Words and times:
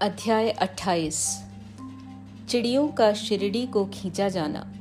अध्याय 0.00 0.50
28 0.50 1.42
चिड़ियों 2.48 2.88
का 2.88 3.12
शिरडी 3.12 3.66
को 3.66 3.84
खींचा 3.84 4.28
जाना। 4.28 4.72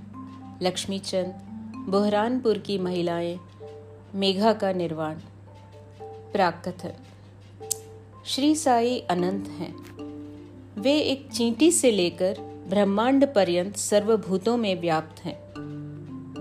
लक्ष्मीचंद, 0.61 1.33
बुहरानपुर 1.89 2.57
की 2.57 2.77
महिलाएँ, 2.77 3.39
मेघा 4.15 4.53
का 4.53 4.73
निर्वाण। 4.73 5.15
प्राकथन 6.01 6.93
श्री 8.25 8.55
साई 8.55 8.99
अनंत 8.99 9.47
हैं। 9.47 9.75
वे 10.81 10.97
एक 10.97 11.31
चींटी 11.31 11.71
से 11.71 11.91
लेकर 11.91 12.35
ब्रह्मांड 12.69 13.33
पर्यंत 13.33 13.77
सर्वभूतों 13.77 14.57
में 14.57 14.81
व्याप्त 14.81 15.25
हैं। 15.25 15.39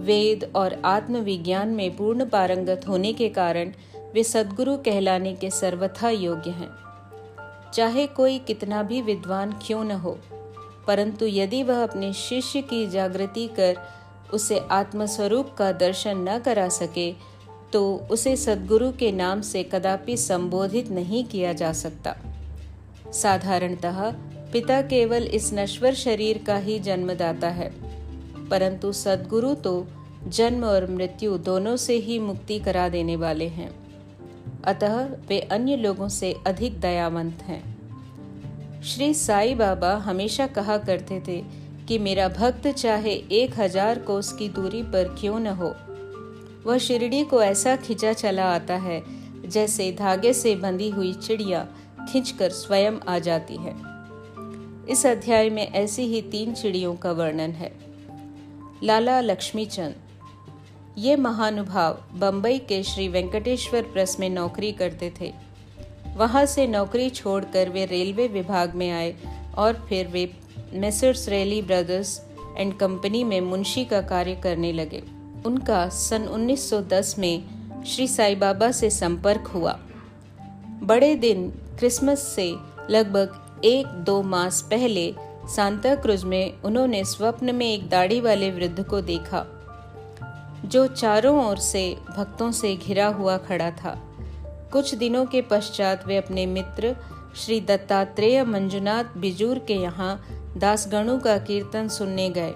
वेद 0.00 0.52
और 0.56 0.82
आत्मविज्ञान 0.84 1.68
में 1.68 1.96
पूर्ण 1.96 2.28
पारंगत 2.28 2.88
होने 2.88 3.12
के 3.12 3.28
कारण 3.28 3.72
वे 4.14 4.24
सदगुरु 4.24 4.76
कहलाने 4.76 5.34
के 5.34 5.50
सर्वथा 5.50 6.10
योग्य 6.10 6.50
हैं। 6.50 6.83
चाहे 7.74 8.06
कोई 8.06 8.38
कितना 8.38 8.82
भी 8.82 9.00
विद्वान 9.02 9.52
क्यों 9.62 9.84
न 9.84 9.90
हो, 9.90 10.18
परंतु 10.86 11.26
यदि 11.26 11.62
वह 11.62 11.82
अपने 11.82 12.12
शिष्य 12.12 12.62
की 12.62 12.86
जागृति 12.86 13.46
कर 13.48 13.76
उसे 14.34 14.58
आत्मस्वरूप 14.70 15.54
का 15.58 15.70
दर्शन 15.72 16.28
न 16.28 16.38
करा 16.38 16.68
सके 16.68 17.12
तो 17.72 17.96
उसे 18.10 18.36
सदगुरु 18.36 18.90
के 18.92 19.10
नाम 19.12 19.40
से 19.40 19.62
कदापि 19.62 20.16
संबोधित 20.16 20.90
नहीं 20.90 21.24
किया 21.24 21.52
जा 21.52 21.72
सकता। 21.72 22.14
साधारणतः 23.12 24.00
पिता 24.52 24.80
केवल 24.82 25.22
इस 25.22 25.52
नश्वर 25.54 25.94
शरीर 25.94 26.42
का 26.46 26.56
ही 26.56 26.78
जन्मदाता 26.78 27.48
है, 27.48 27.70
परंतु 28.50 28.92
सदगुरु 28.92 29.54
तो 29.54 29.86
जन्म 30.28 30.64
और 30.64 30.90
मृत्यु 30.90 31.38
दोनों 31.38 31.76
से 31.76 31.94
ही 31.94 32.18
मुक्ति 32.18 32.58
करा 32.58 32.88
देने 32.88 33.16
वाले 33.16 33.48
हैं। 33.48 33.70
अतः 34.64 35.02
वे 35.28 35.40
अन्य 35.40 35.76
लोगों 35.76 36.08
से 36.08 36.34
अधिक 36.46 36.80
दयावंत 36.80 37.42
हैं। 37.42 37.73
श्री 38.84 39.12
साई 39.14 39.54
बाबा 39.54 39.94
हमेशा 39.96 40.46
कहा 40.46 40.76
करते 40.78 41.20
थे 41.28 41.40
कि 41.88 41.98
मेरा 41.98 42.26
भक्त 42.28 42.66
चाहे 42.68 43.12
एक 43.32 43.58
हज़ार 43.58 43.98
कोस 43.98 44.32
की 44.32 44.48
दूरी 44.48 44.82
पर 44.82 45.08
क्यों 45.20 45.38
न 45.40 45.54
हो। 45.56 45.72
वह 46.66 46.78
शिरडी 46.78 47.22
को 47.24 47.42
ऐसा 47.42 47.74
खिंचा 47.76 48.12
चला 48.12 48.44
आता 48.44 48.76
है, 48.76 49.02
जैसे 49.46 49.90
धागे 49.92 50.32
से 50.32 50.54
बंधी 50.56 50.88
हुई 50.90 51.12
चिड़िया 51.12 51.66
खींचकर 52.10 52.50
स्वयं 52.50 52.98
आ 53.08 53.18
जाती 53.18 53.56
है। 53.56 53.74
इस 54.88 55.06
अध्याय 55.06 55.50
में 55.50 55.66
ऐसी 55.66 56.02
ही 56.02 56.20
तीन 56.22 56.52
चिड़ियों 56.54 56.94
का 56.96 57.12
वर्णन 57.12 57.52
है। 57.52 57.72
लाला 58.82 59.20
लक्ष्मीचंद, 59.20 59.94
ये 60.98 61.16
महानुभाव 61.16 61.98
बम्बई 62.14 62.58
के 62.58 62.82
श्री 62.82 63.08
वेंकटेश्वर 63.08 63.82
प्रेस 63.82 64.16
में 64.20 64.28
नौकरी 64.30 64.72
करते 64.72 65.12
थे। 65.20 65.32
वहाँ 66.16 66.44
से 66.46 66.66
नौकरी 66.66 67.08
छोड़कर 67.10 67.68
वे 67.68 67.84
रेलवे 67.84 68.26
विभाग 68.28 68.74
में 68.74 68.90
आए 68.90 69.14
और 69.58 69.86
फिर 69.88 70.06
वे 70.06 70.30
Messrs 70.72 71.28
Ralli 71.28 71.62
brothers 71.62 72.20
and 72.58 72.74
company 72.78 73.24
में 73.24 73.40
मुंशी 73.40 73.84
का 73.84 74.00
कार्य 74.02 74.34
करने 74.34 74.72
लगे। 74.72 75.02
उनका 75.46 75.88
सन 75.88 76.26
1910 76.28 77.18
में 77.18 77.82
श्री 77.84 78.08
साई 78.08 78.34
बाबा 78.34 78.70
से 78.72 78.90
संपर्क 78.90 79.46
हुआ। 79.46 79.78
बड़े 80.82 81.14
दिन 81.14 81.50
क्रिसमस 81.78 82.22
से 82.26 82.54
लगभग 82.90 83.62
एक 83.64 83.86
दो 83.86 84.22
मास 84.22 84.60
पहले 84.62 85.14
सांता 85.54 85.94
क्रूज 85.94 86.24
में 86.24 86.62
उन्होंने 86.62 87.04
स्वप्न 87.04 87.54
में 87.54 87.66
एक 87.66 87.88
दाढ़ी 87.88 88.20
वाले 88.20 88.50
वृद्ध 88.50 88.84
को 88.84 89.00
देखा, 89.00 89.44
जो 90.64 90.86
चारों 90.86 91.44
ओर 91.46 91.58
से 91.58 91.96
भक्तों 92.16 92.50
से 92.52 92.74
घिरा 92.76 93.06
हुआ 93.06 93.36
खड़ा 93.38 93.70
था। 93.70 94.13
कुछ 94.74 94.94
दिनों 94.94 95.24
के 95.26 95.40
पश्चात 95.40 96.06
वे 96.06 96.16
अपने 96.16 96.44
मित्र 96.46 96.94
श्री 97.36 97.60
दत्तात्रेय 97.60 98.42
मंजुनाथ 98.44 99.16
बिजूर 99.16 99.58
के 99.58 99.74
यहाँ 99.74 100.14
दासगणु 100.56 101.16
का 101.18 101.36
कीर्तन 101.38 101.88
सुनने 101.88 102.28
गए। 102.30 102.54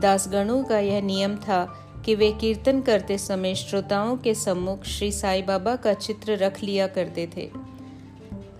दासगणु 0.00 0.62
का 0.64 0.78
यह 0.78 1.00
नियम 1.02 1.36
था 1.36 1.64
कि 2.04 2.14
वे 2.14 2.30
कीर्तन 2.32 2.80
करते 2.80 3.18
समय 3.18 3.54
श्रोताओं 3.54 4.16
के 4.16 4.34
सम्मुख 4.34 4.84
श्री 4.86 5.10
साई 5.12 5.42
बाबा 5.42 5.76
का 5.76 5.94
चित्र 5.94 6.36
रख 6.36 6.62
लिया 6.62 6.86
करते 6.88 7.28
थे। 7.36 7.50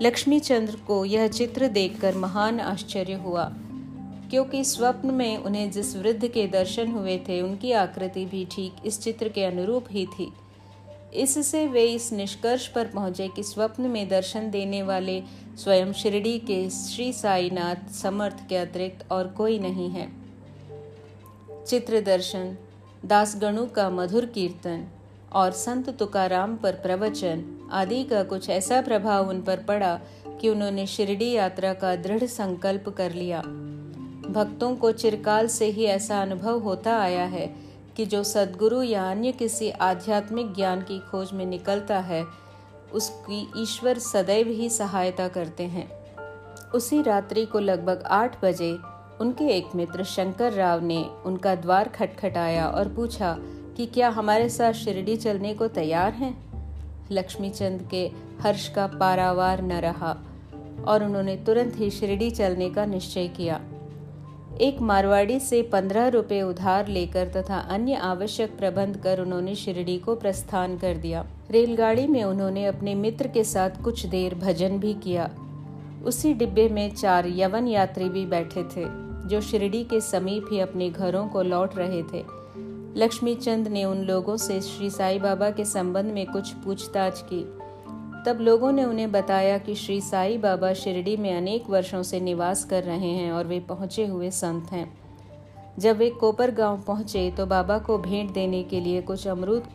लक्ष्मी 0.03 0.41
चंद्र 0.41 0.77
को 0.87 1.05
यह 1.05 1.29
चित्र 1.29 1.69
देखकर 1.69 2.15
महान 2.15 2.61
आश्चर्य 2.61 3.15
हुआ, 3.19 3.45
क्योंकि 4.31 4.65
स्वप्न 4.65 5.15
में 5.15 5.37
उन्हें 5.37 5.71
जिस 5.71 5.97
वृद्ध 5.97 6.29
के 6.29 6.47
दर्शन 6.49 6.93
हुए 6.93 7.19
थे, 7.19 7.41
उनकी 7.43 7.73
आकृति 7.73 8.25
भी 8.25 8.47
ठीक 8.51 8.87
इस 8.87 9.03
चित्र 9.03 9.29
के 9.29 9.45
अनुरूप 9.45 9.87
ही 9.91 10.07
थी। 10.09 10.33
इससे 11.15 11.67
वे 11.67 11.85
इस 11.85 12.13
निष्कर्ष 12.13 12.67
पर 12.67 12.87
पहुँचे 12.87 13.29
कि 13.29 13.43
स्वप्न 13.43 13.83
में 13.83 14.09
दर्शन 14.09 14.51
देने 14.51 14.83
वाले 14.83 15.23
स्वयं 15.57 15.93
शिरडी 15.93 16.39
के 16.39 16.71
श्री 16.71 17.13
साईनाथ 17.13 17.91
समर्थ 17.93 18.49
के 18.49 18.57
अतिरिक्त 18.57 19.13
और 19.13 19.27
कोई 19.27 19.59
नहीं 19.59 19.89
है। 19.91 20.09
चित्र 21.67 22.01
दर्शन 22.01 22.57
दासगणु 23.07 23.67
का 23.67 23.91
मधुर 23.91 24.27
कीर्तन 24.27 24.87
और 25.33 25.51
संत 25.51 25.89
तुकाराम 25.91 26.57
पर 26.57 26.73
प्रवचन 26.73 27.69
आदि 27.73 28.05
का 28.05 28.23
कुछ 28.23 28.51
ऐसा 28.51 28.81
प्रभाव 28.81 29.29
उन 29.29 29.43
पर 29.43 29.57
पड़ा 29.59 30.01
कि 30.41 30.49
उन्होंने 30.49 30.87
शिरडी 30.87 31.31
यात्रा 31.31 31.73
का 31.75 31.97
दृढ़ 31.97 32.25
संकल्प 32.25 32.89
कर 32.89 33.13
लिया। 33.13 33.41
भक्तों 34.29 34.77
को 34.77 34.93
चिरकाल 34.93 35.47
से 35.47 35.67
ही 35.67 35.85
ऐसा 35.85 36.23
अनुभव 36.23 36.59
होता 36.59 36.99
आया 36.99 37.25
है 37.25 37.68
कि 37.99 38.07
जो 38.07 38.25
सदगुरु 38.25 38.83
या 38.83 39.11
अन्य 39.11 39.33
किसी 39.33 39.71
आध्यात्मिक 39.71 40.55
ज्ञान 40.55 40.81
की 40.81 40.99
खोज 40.99 41.33
में 41.33 41.47
निकलता 41.47 41.99
है, 41.99 42.25
उसकी 42.93 43.53
ईश्वर 43.57 43.99
सदैव 43.99 44.49
ही 44.49 44.71
सहायता 44.71 45.29
करते 45.29 45.63
हैं। 45.63 45.89
उसी 46.75 47.03
रात्रि 47.03 47.47
को 47.47 47.59
लगभग 47.59 48.03
आठ 48.07 48.45
बजे, 48.45 48.79
उनके 49.21 49.45
एक 49.45 49.65
मित्र 49.75 50.05
शंकर 50.05 50.53
राव 50.53 50.83
ने 50.83 51.11
उनका 51.27 51.55
द्वार 51.55 51.89
खटखटाया 51.89 52.69
और 52.69 52.89
पूछा 52.89 53.37
कि 53.77 53.87
क्या 53.87 54.09
हमारे 54.09 54.49
साथ 54.49 54.73
शिरडी 54.73 55.17
चलने 55.17 55.55
को 55.55 55.69
तैयार 55.69 56.13
हैं? 56.13 56.53
लक्ष्मीचंद 57.11 57.89
के 57.91 58.11
हर्ष 58.41 58.69
का 58.69 58.87
पारावार 58.87 59.63
न 59.63 59.73
रहा 59.73 60.17
और 60.87 61.05
उन्होंने 61.05 61.37
तुरंत 61.37 61.73
ही 61.77 61.91
शिरडी 61.91 62.31
चलने 62.31 62.71
का 62.71 62.85
निश्चय 62.85 63.29
किया। 63.29 63.61
एक 64.61 64.81
मारवाड़ी 64.81 65.41
से 65.41 65.63
पंद्रह 65.63 66.09
रुपए 66.09 66.43
उधार 66.43 66.89
लेकर 66.89 67.29
तथा 67.29 67.59
अन्य 67.59 67.95
आवश्यक 67.95 68.57
प्रबंध 68.59 68.97
कर 68.97 69.21
उन्होंने 69.21 69.55
शिरडी 69.55 69.99
को 69.99 70.15
प्रस्थान 70.15 70.77
कर 70.79 70.97
दिया। 70.97 71.25
रेलगाड़ी 71.51 72.07
में 72.07 72.25
उन्होंने 72.25 72.65
अपने 72.67 72.95
मित्र 72.95 73.29
के 73.29 73.45
साथ 73.45 73.83
कुछ 73.85 74.07
देर 74.07 74.35
भजन 74.35 74.79
भी 74.79 74.95
किया। 74.95 75.31
उसी 76.05 76.35
डिब्बे 76.35 76.69
में 76.69 76.95
चार 76.95 77.27
यवन 77.29 77.69
यात्री 77.69 78.09
भी 78.09 78.27
बैठे 78.27 78.63
थे, 78.63 78.85
जो 79.29 79.41
शिरडी 79.41 79.85
के 79.85 80.01
समीप 80.01 80.47
ही 80.53 80.61
अपने 80.61 80.91
घरों 80.91 81.29
को 81.29 81.43
लौट 81.43 81.77
रहे 81.77 82.03
थे। 82.03 82.25
लक्ष्मी 82.97 83.35
चंद 83.35 83.69
ने 83.69 83.85
उन 83.85 84.03
लोगों 84.03 84.37
से 84.37 84.61
श्री 84.61 84.91
साई 84.91 85.19
बाबा 85.19 85.51
के 85.51 85.65
संबंध 85.65 86.13
में 86.13 86.27
कुछ 86.27 86.53
पूछताछ 86.53 87.21
की। 87.23 87.58
तब 88.27 88.39
लोगों 88.41 88.73
ने 88.73 88.85
उन्हें 88.85 89.13
बताया 89.13 89.59
कि 89.59 89.75
श्री 89.75 90.01
साई 90.01 90.39
बाबा 90.39 90.73
शिरडी 90.73 91.17
में 91.17 91.37
अनेक 91.37 91.71
वर्षों 91.71 92.03
से 92.03 92.21
निवास 92.21 92.65
कर 92.65 92.83
रहे 92.83 93.11
हैं 93.11 93.33
और 93.33 93.47
वे 93.47 93.61
पहुँचे 93.61 94.07
हुए 94.07 94.31
संत 94.31 94.73
हैं। 94.73 94.99
जब 95.79 95.97
वे 95.97 96.11
कोपर 96.11 96.51
गाँव 96.51 96.81
पहुँचे 96.81 97.31
तो 97.31 97.47
बाबा 97.47 97.79
को 97.79 97.99
भेंट 97.99 98.33
देने 98.33 98.63
के 98.63 98.81
लिए 98.81 99.03
कुछ 99.03 99.27
अमरूद 99.27 99.69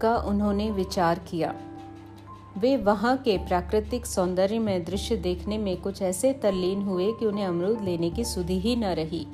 का 0.00 0.16
उन्होंने 0.16 0.70
विचार 0.70 1.18
किया। 1.18 1.54
वे 2.58 2.76
वहाँ 2.76 3.16
के 3.16 3.36
प्राकृतिक 3.38 4.06
सौंदर्य 4.06 4.58
में 4.58 4.84
दृश्य 4.84 5.16
देखने 5.16 5.58
में 5.58 5.76
कुछ 5.76 6.02
ऐसे 6.02 6.32
तल्लीन 6.32 6.82
हुए 6.82 7.12
कि 7.12 7.26
उन्हें 7.26 7.46
अमरूद 7.46 7.80
लेने 7.80 8.10
की 8.10 8.24
सुधि 8.24 8.60
ही 8.60 8.76
न 8.76 8.84
रही। 8.84 9.26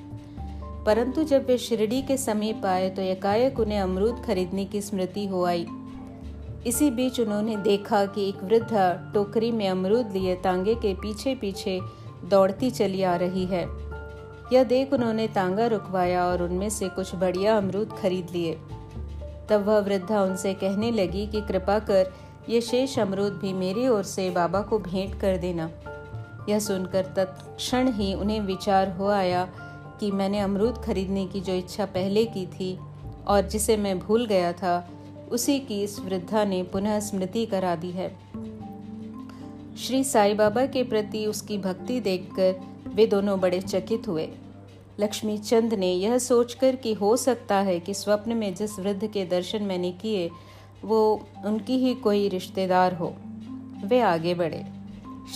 परंतु 0.87 1.25
जब 1.25 1.47
वे 1.47 1.59
शिरडी 1.59 2.03
के 2.03 2.17
समीप 2.17 2.67
आए 2.67 2.91
तो 2.91 3.03
एकाएक 3.03 3.61
उन्हें 3.61 3.81
अमरूद 3.81 4.23
खरीदने 4.27 4.65
की 4.65 4.81
स्मृति 4.81 5.27
हो 5.27 5.45
आई। 5.45 5.67
इसी 6.67 6.91
बीच 6.91 7.21
उन्होंने 7.21 7.57
देखा 7.57 8.07
कि 8.07 8.29
एक 8.29 8.45
वृद्धा 8.45 9.11
टोकरी 9.15 9.51
में 9.51 9.69
अमरूद 9.69 10.13
लिए 10.13 10.35
तांगे 10.35 10.75
के 10.75 10.95
पीछे 10.95 11.35
पीछे 11.35 11.81
दौड़ती 12.25 12.71
चली 12.71 13.03
आ 13.03 13.17
रही 13.17 13.45
है। 13.45 13.69
यह 14.53 14.65
देख 14.65 14.93
उन्होंने 14.93 15.29
तांगा 15.29 15.67
रुकवाया 15.67 16.25
और 16.25 16.43
उनमें 16.43 16.71
से 16.71 16.89
कुछ 16.89 17.15
बढ़िया 17.15 17.57
अमरूद 17.57 17.93
खरीद 18.03 18.27
लिए। 18.33 18.55
तब 19.49 19.65
वह 19.67 19.79
वृद्धा 19.79 20.23
उनसे 20.23 20.55
कहने 20.55 20.91
लगी 20.91 21.27
कि 21.27 21.41
कृपा 21.41 21.79
कर 21.79 22.13
ये 22.49 22.61
शेष 22.61 22.99
अमरूद 22.99 23.33
भी 23.33 23.53
मेरी 23.53 23.89
ओर 23.89 24.03
से 24.03 24.31
बाबा 24.31 24.61
को 24.61 24.79
भेंट 24.79 25.21
कर 25.21 25.37
देना। 25.37 25.71
यह 26.49 26.59
सुनकर 26.59 27.03
तत्क्षण 27.03 27.93
ही 27.93 28.15
उन्हें 28.15 28.41
विचार 28.41 28.91
हो 28.91 29.09
आया 29.09 29.49
कि 30.01 30.11
मैंने 30.11 30.41
अमरूद 30.41 30.79
खरीदने 30.79 31.27
की 31.27 31.41
जो 31.41 31.53
इच्छा 31.53 31.85
पहले 31.85 32.25
की 32.25 32.47
थी 32.47 32.79
और 33.27 33.41
जिसे 33.41 33.77
मैं 33.77 33.99
भूल 33.99 34.27
गया 34.27 34.53
था 34.53 34.89
उसी 35.31 35.59
की 35.59 35.83
इस 35.83 36.01
वृद्धा 36.01 36.45
ने 36.45 36.63
पुनः 36.63 37.01
स्मृति 37.01 37.47
करा 37.47 37.77
दी 37.77 37.91
है। 37.91 38.17
श्री 39.79 40.05
साई 40.05 40.35
बाबा 40.35 40.67
के 40.67 40.83
प्रति 40.83 41.27
उसकी 41.27 41.59
भक्ति 41.59 42.01
देखकर 42.01 42.61
वे 42.89 43.07
दोनों 43.07 43.41
बड़े 43.41 43.61
चकित 43.61 44.09
हुए। 44.09 44.29
लक्ष्मी 45.01 45.39
चंद 45.39 45.75
ने 45.75 45.93
यह 45.93 46.19
सोचकर 46.19 46.77
कि 46.77 46.93
हो 46.93 47.17
सकता 47.17 47.55
है 47.55 47.81
कि 47.81 47.95
स्वप्न 47.95 48.33
में 48.33 48.55
जिस 48.55 48.79
वृद्ध 48.79 49.07
के 49.07 49.25
दर्शन 49.25 49.63
मैंने 49.63 49.93
किए, 49.93 50.31
वो 50.85 51.29
उनकी 51.45 51.77
ही 51.77 51.95
कोई 51.95 52.29
रिश्तेदार 52.29 52.95
हो। 52.95 53.15
वे 53.85 54.01
आगे 54.01 54.35
बढ़े। 54.35 54.65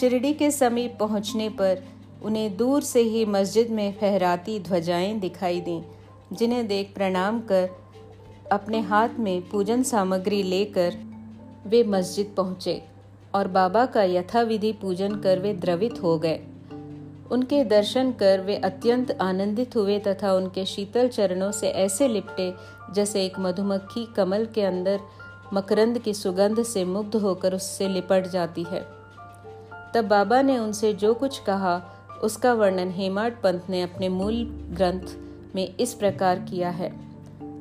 शिरडी 0.00 0.32
के 0.32 0.50
समीप 0.50 0.96
पहुँचने 1.00 1.48
पर 1.48 1.82
उन्हें 2.22 2.56
दूर 2.56 2.82
से 2.82 3.00
ही 3.00 3.25
मस्जिद 3.25 3.70
में 3.70 3.92
फहराती 3.92 4.60
ध्वजाएँ 4.60 5.20
दिखाई 5.20 5.60
दी, 5.60 5.82
जिन्हें 6.32 6.69
देख 6.69 6.94
प्रणाम 6.94 7.40
कर 7.40 7.70
अपने 8.52 8.81
हाथ 8.81 9.08
में 9.19 9.49
पूजन 9.49 9.82
सामग्री 9.82 10.43
लेकर 10.43 10.94
वे 11.67 11.82
मस्जिद 11.85 12.35
पहुँचे 12.37 12.82
और 13.35 13.49
बाबा 13.49 13.87
का 13.87 14.02
यथाविधि 14.02 14.73
पूजन 14.73 15.14
कर 15.14 15.38
वे 15.38 15.55
द्रवित 15.55 16.02
हो 16.02 16.19
गए। 16.19 16.41
उनके 17.31 17.64
दर्शन 17.64 18.12
कर 18.12 18.41
वे 18.41 18.56
अत्यंत 18.56 19.19
आनंदित 19.20 19.76
हुए 19.76 19.99
तथा 19.99 20.32
उनके 20.32 20.64
शीतल 20.64 21.08
चरणों 21.08 21.52
से 21.52 21.69
ऐसे 21.69 22.08
लिपटे 22.08 22.55
जैसे 22.94 23.25
एक 23.25 23.38
मधुमक्खी 23.38 24.06
कमल 24.14 24.47
के 24.47 24.62
अंदर 24.62 25.00
मकरंद 25.52 25.99
की 25.99 26.14
सुगंध 26.14 26.62
से 26.62 26.85
मुग्ध 26.85 27.17
होकर 27.17 27.55
उससे 27.55 27.88
लिपट 27.88 28.26
जाती 28.26 28.62
है। 28.62 28.81
तब 29.94 30.05
बाबा 30.05 30.43
ने 30.43 30.58
उनसे 30.58 30.93
जो 30.93 31.14
कुछ 31.14 31.38
कहा, 31.38 31.82
उसका 32.23 32.55
वर्णन 32.55 32.91
हेमाड 32.91 33.43
पंत 33.43 33.62
ने 33.70 33.82
अपने 33.82 34.08
मूल 34.08 34.44
ग्रंथ 34.50 35.17
में 35.55 35.76
इस 35.76 35.94
प्रकार 35.94 36.38
किया 36.38 36.70
है। 36.70 36.93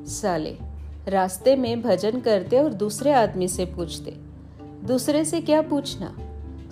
साले। 0.06 0.69
रास्ते 1.08 1.56
में 1.56 1.82
भजन 1.82 2.20
करते 2.20 2.58
और 2.58 2.72
दूसरे 2.72 3.12
आदमी 3.12 3.48
से 3.48 3.64
पूछते, 3.66 4.10
दूसरे 4.84 5.24
से 5.24 5.40
क्या 5.40 5.62
पूछना? 5.62 6.16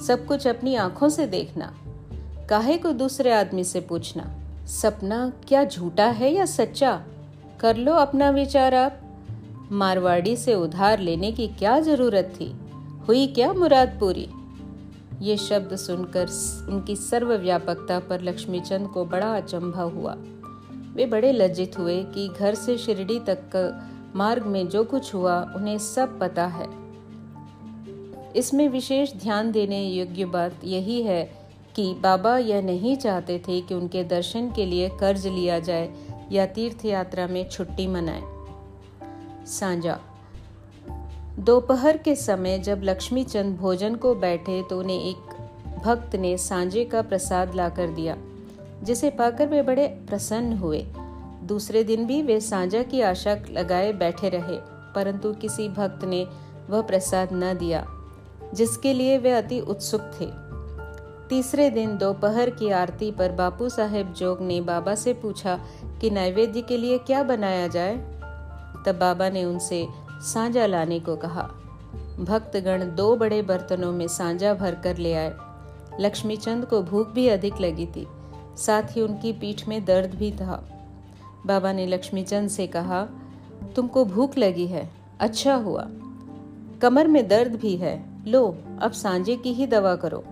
सब 0.07 0.27
कुछ 0.27 0.47
अपनी 0.47 0.75
आँखों 0.75 1.09
से 1.09 1.27
देखना। 1.27 1.75
काहे 2.51 2.79
को 2.79 2.93
दूसरे 2.93 3.33
आदमी 3.33 3.65
से 3.65 3.81
पूछना? 3.81 4.35
सपना 4.67 5.33
क्या 5.49 5.65
झूठा 5.65 6.07
है 6.07 6.33
या 6.35 6.47
सच्चा? 6.47 7.03
कर 7.61 7.77
लो 7.77 7.93
अपना 7.93 8.31
विचार 8.31 8.75
आप। 8.75 9.01
मारवाड़ी 9.73 10.37
से 10.37 10.55
उधार 10.55 10.99
लेने 10.99 11.33
की 11.33 11.49
क्या 11.49 11.81
ज़रूरत 11.81 12.33
थी? 12.41 12.53
हुई 13.09 13.27
क्या 13.27 13.53
मुराद 13.53 13.97
पूरी? 14.01 14.29
ये 15.21 15.37
शब्द 15.37 15.77
सुनकर 15.77 16.27
उनकी 16.69 16.97
सर्वव्यापकता 16.97 17.99
पर 17.99 18.21
लक्ष्मीचंद 18.21 18.89
को 18.89 19.05
बड़ा 19.05 19.37
अचंभा 19.37 19.83
हुआ। 19.83 20.17
वे 20.95 21.07
बड़े 21.07 21.33
लज्जित 21.33 21.79
हुए 21.79 22.03
कि 22.05 22.29
घर 22.29 22.55
से 22.55 22.79
शिरडी 22.79 23.21
तक 23.21 23.39
का 23.57 23.95
मार्ग 24.16 24.46
में 24.46 24.69
जो 24.69 24.84
कुछ 24.84 25.14
हुआ, 25.14 25.52
उन्हें 25.56 25.78
सब 25.78 26.19
पता 26.19 26.46
है। 26.46 26.66
इसमें 28.37 28.69
विशेष 28.69 29.12
ध्यान 29.14 29.52
देने 29.52 29.82
योग्य 29.84 30.25
बात 30.25 30.64
यही 30.64 31.02
है 31.02 31.22
कि 31.76 31.94
बाबा 31.94 32.38
यह 32.38 32.62
नहीं 32.62 32.96
चाहते 32.96 33.38
थे 33.38 33.60
कि 33.60 33.75
उनके 33.75 34.05
दर्शन 34.05 34.50
के 34.50 34.66
लिए 34.66 34.88
कर्ज 34.88 35.26
लिया 35.26 35.58
जाए 35.58 35.90
या 36.32 36.46
तीर्थ 36.46 36.84
यात्रा 36.84 37.26
में 37.26 37.49
छुट्टी 37.49 37.87
मनाए। 37.87 38.22
सांझा। 39.46 40.00
दोपहर 41.38 41.96
के 41.96 42.14
समय 42.14 42.58
जब 42.58 42.81
लक्ष्मी 42.84 43.25
चंद 43.25 43.56
भोजन 43.56 43.94
को 43.94 44.14
बैठे 44.14 44.62
तो 44.62 44.78
उन्हें 44.78 45.00
एक 45.00 45.37
भक्त 45.84 46.16
ने 46.16 46.37
सांझे 46.38 46.84
का 46.84 47.02
प्रसाद 47.02 47.55
लाकर 47.55 47.88
दिया, 47.88 48.16
जिसे 48.82 49.10
पाकर 49.10 49.46
वे 49.46 49.62
बड़े 49.62 49.87
प्रसन्न 49.87 50.52
हुए। 50.52 50.87
दूसरे 51.43 51.85
दिन 51.85 52.06
भी 52.06 52.23
वे 52.23 52.40
सांझा 52.40 52.82
की 52.82 53.00
आशा 53.00 53.37
लगाए 53.50 53.93
बैठे 53.93 54.29
रहे, 54.29 54.56
परंतु 54.94 55.32
किसी 55.32 55.69
भक्त 55.69 56.05
ने 56.05 56.26
वह 56.70 56.82
प्रसाद 56.82 57.29
न 57.32 57.55
दिया, 57.58 57.87
जिसके 58.55 58.93
लिए 58.94 59.19
वे 59.19 59.31
अति 59.31 59.61
उत्सुक 59.61 60.11
थे। 60.20 60.26
तीसरे 61.29 61.70
दिन 61.70 61.96
दोपहर 61.99 62.50
की 62.50 62.70
आरती 62.70 63.11
पर 63.11 63.32
बापू 63.32 63.69
साहेब 63.69 64.12
जोग 64.12 64.40
ने 64.40 64.61
बाबा 64.61 64.94
से 64.94 65.12
पूछा 65.12 65.58
कि 66.00 66.11
नैवेद्य 66.11 66.62
के 66.62 66.76
लिए 66.76 66.99
क्या 66.99 67.23
बनाया 67.23 67.67
जाए? 67.69 67.96
तब 68.87 68.99
बाबा 69.00 69.29
ने 69.29 69.44
उनसे 69.44 69.87
सांझा 70.23 70.67
लाने 70.67 71.00
को 71.00 71.17
कहा। 71.17 71.43
भक्तगण 72.20 72.94
दो 72.94 73.17
बड़े 73.17 73.43
बर्तनों 73.43 73.93
में 73.93 74.08
सांझा 74.08 74.55
भरकर 74.55 74.96
ले 74.96 75.14
आए। 75.14 75.34
लक्ष्मीचंद 76.00 76.64
को 76.64 76.82
भूख 76.82 77.08
भी 77.08 77.29
अधिक 77.29 77.61
लगी 77.61 77.87
थी, 77.87 78.06
साथ 78.56 78.96
ही 78.96 79.00
उनकी 79.00 79.32
पीठ 79.32 79.69
में 79.69 79.84
दर्द 79.84 80.14
भी 80.14 80.31
था। 80.32 80.78
बाबा 81.46 81.73
ने 81.73 81.87
लक्ष्मीचंद 81.87 82.49
से 82.49 82.67
कहा, 82.67 83.08
तुमको 83.76 84.05
भूख 84.05 84.38
लगी 84.38 84.67
है 84.67 84.90
अच्छा 85.20 85.55
हुआ। 85.55 85.88
कमर 86.82 87.06
में 87.08 87.29
दर्द 87.29 87.55
भी 87.55 87.76
है, 87.76 88.05
लो, 88.26 88.58
अब 88.81 88.93
सांझे 88.93 89.37
की 89.37 89.52
ही 89.52 89.67
दवा 89.67 89.96
करो। 89.96 90.25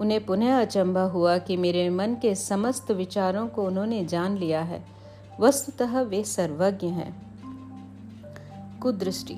उन्हें 0.00 0.26
पुनः 0.26 0.60
अचंभा 0.60 1.02
हुआ 1.02 1.38
कि 1.38 1.56
मेरे 1.56 1.90
मन 1.90 2.16
के 2.22 2.34
समस्त 2.34 2.90
विचारों 2.90 3.48
को 3.48 3.64
उन्होंने 3.64 4.04
जान 4.04 4.36
लिया 4.36 4.62
है। 4.62 4.86
वस्तुतः 5.40 6.00
वे 6.00 6.24
सर्वज्ञ 6.24 6.86
हैं। 6.86 7.26
कुदृष्टि। 8.82 9.36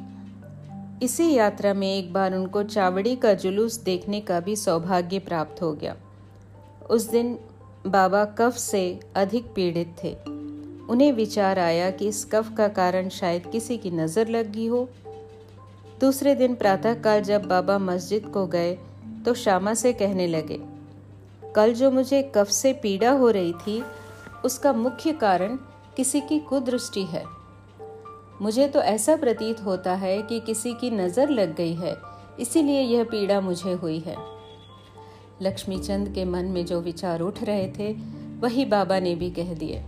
इसी 1.03 1.33
यात्रा 1.33 1.75
में 1.75 1.97
एक 1.97 2.13
बार 2.13 2.35
उनको 2.35 2.63
चावड़ी 2.63 3.17
का 3.17 3.35
जुलूस 3.35 3.83
देखने 3.83 4.21
का 4.21 4.41
भी 4.41 4.57
सौभाग्य 4.57 5.19
प्राप्त 5.19 5.63
हो 5.63 5.73
गया। 5.73 5.97
उस 6.91 7.11
दिन 7.11 7.39
बाबा 7.87 8.25
कफ 8.25 8.53
से 8.53 9.01
अधिक 9.17 9.45
पीड़ित 9.55 9.97
थे। 10.05 10.38
उन्हें 10.89 11.13
विचार 11.13 11.59
आया 11.59 11.91
कि 11.91 12.09
इस 12.09 12.25
कफ 12.25 12.53
का 12.57 12.69
कारण 12.75 13.09
शायद 13.11 13.47
किसी 13.53 13.77
की 13.79 13.91
नज़र 13.93 14.29
लग 14.29 14.53
गई 14.53 14.67
हो। 14.67 14.89
दूसरे 16.01 16.35
दिन 16.35 16.55
प्रातःकाल 16.55 17.23
जब 17.23 17.47
बाबा 17.47 17.79
मस्जिद 17.81 18.27
को 18.27 18.47
गए 18.47 18.77
तो 19.27 19.35
श्यामा 19.35 19.75
से 19.75 19.93
कहने 19.93 20.27
लगे, 20.27 20.59
कल 21.55 21.73
जो 21.75 21.91
मुझे 21.91 22.23
कफ 22.35 22.49
से 22.51 22.73
पीड़ा 22.73 23.11
हो 23.13 23.31
रही 23.31 23.53
थी, 23.57 23.83
उसका 24.45 24.73
मुख्य 24.75 25.13
कारण 25.15 25.57
किसी 25.97 26.21
की 26.21 26.39
कुदृष्टि 26.41 27.03
है। 27.05 27.25
मुझे 28.43 28.67
तो 28.69 28.81
ऐसा 28.83 29.17
प्रतीत 29.17 29.61
होता 29.61 29.95
है 29.97 30.21
कि 30.23 30.41
किसी 30.41 30.73
की 30.75 30.91
नज़र 30.93 31.31
लग 31.31 31.55
गई 31.57 31.75
है, 31.75 31.97
इसीलिए 32.41 32.81
यह 32.83 33.05
पीड़ा 33.05 33.41
मुझे 33.41 33.73
हुई 33.73 33.99
है। 33.99 34.17
लक्ष्मीचंद 35.43 36.13
के 36.15 36.25
मन 36.25 36.45
में 36.47 36.65
जो 36.67 36.81
विचार 36.81 37.21
उठ 37.21 37.43
रहे 37.45 37.67
थे, 37.69 37.93
वही 38.41 38.65
बाबा 38.67 38.99
ने 39.01 39.15
भी 39.15 39.31
कह 39.31 39.53
दिए। 39.55 39.83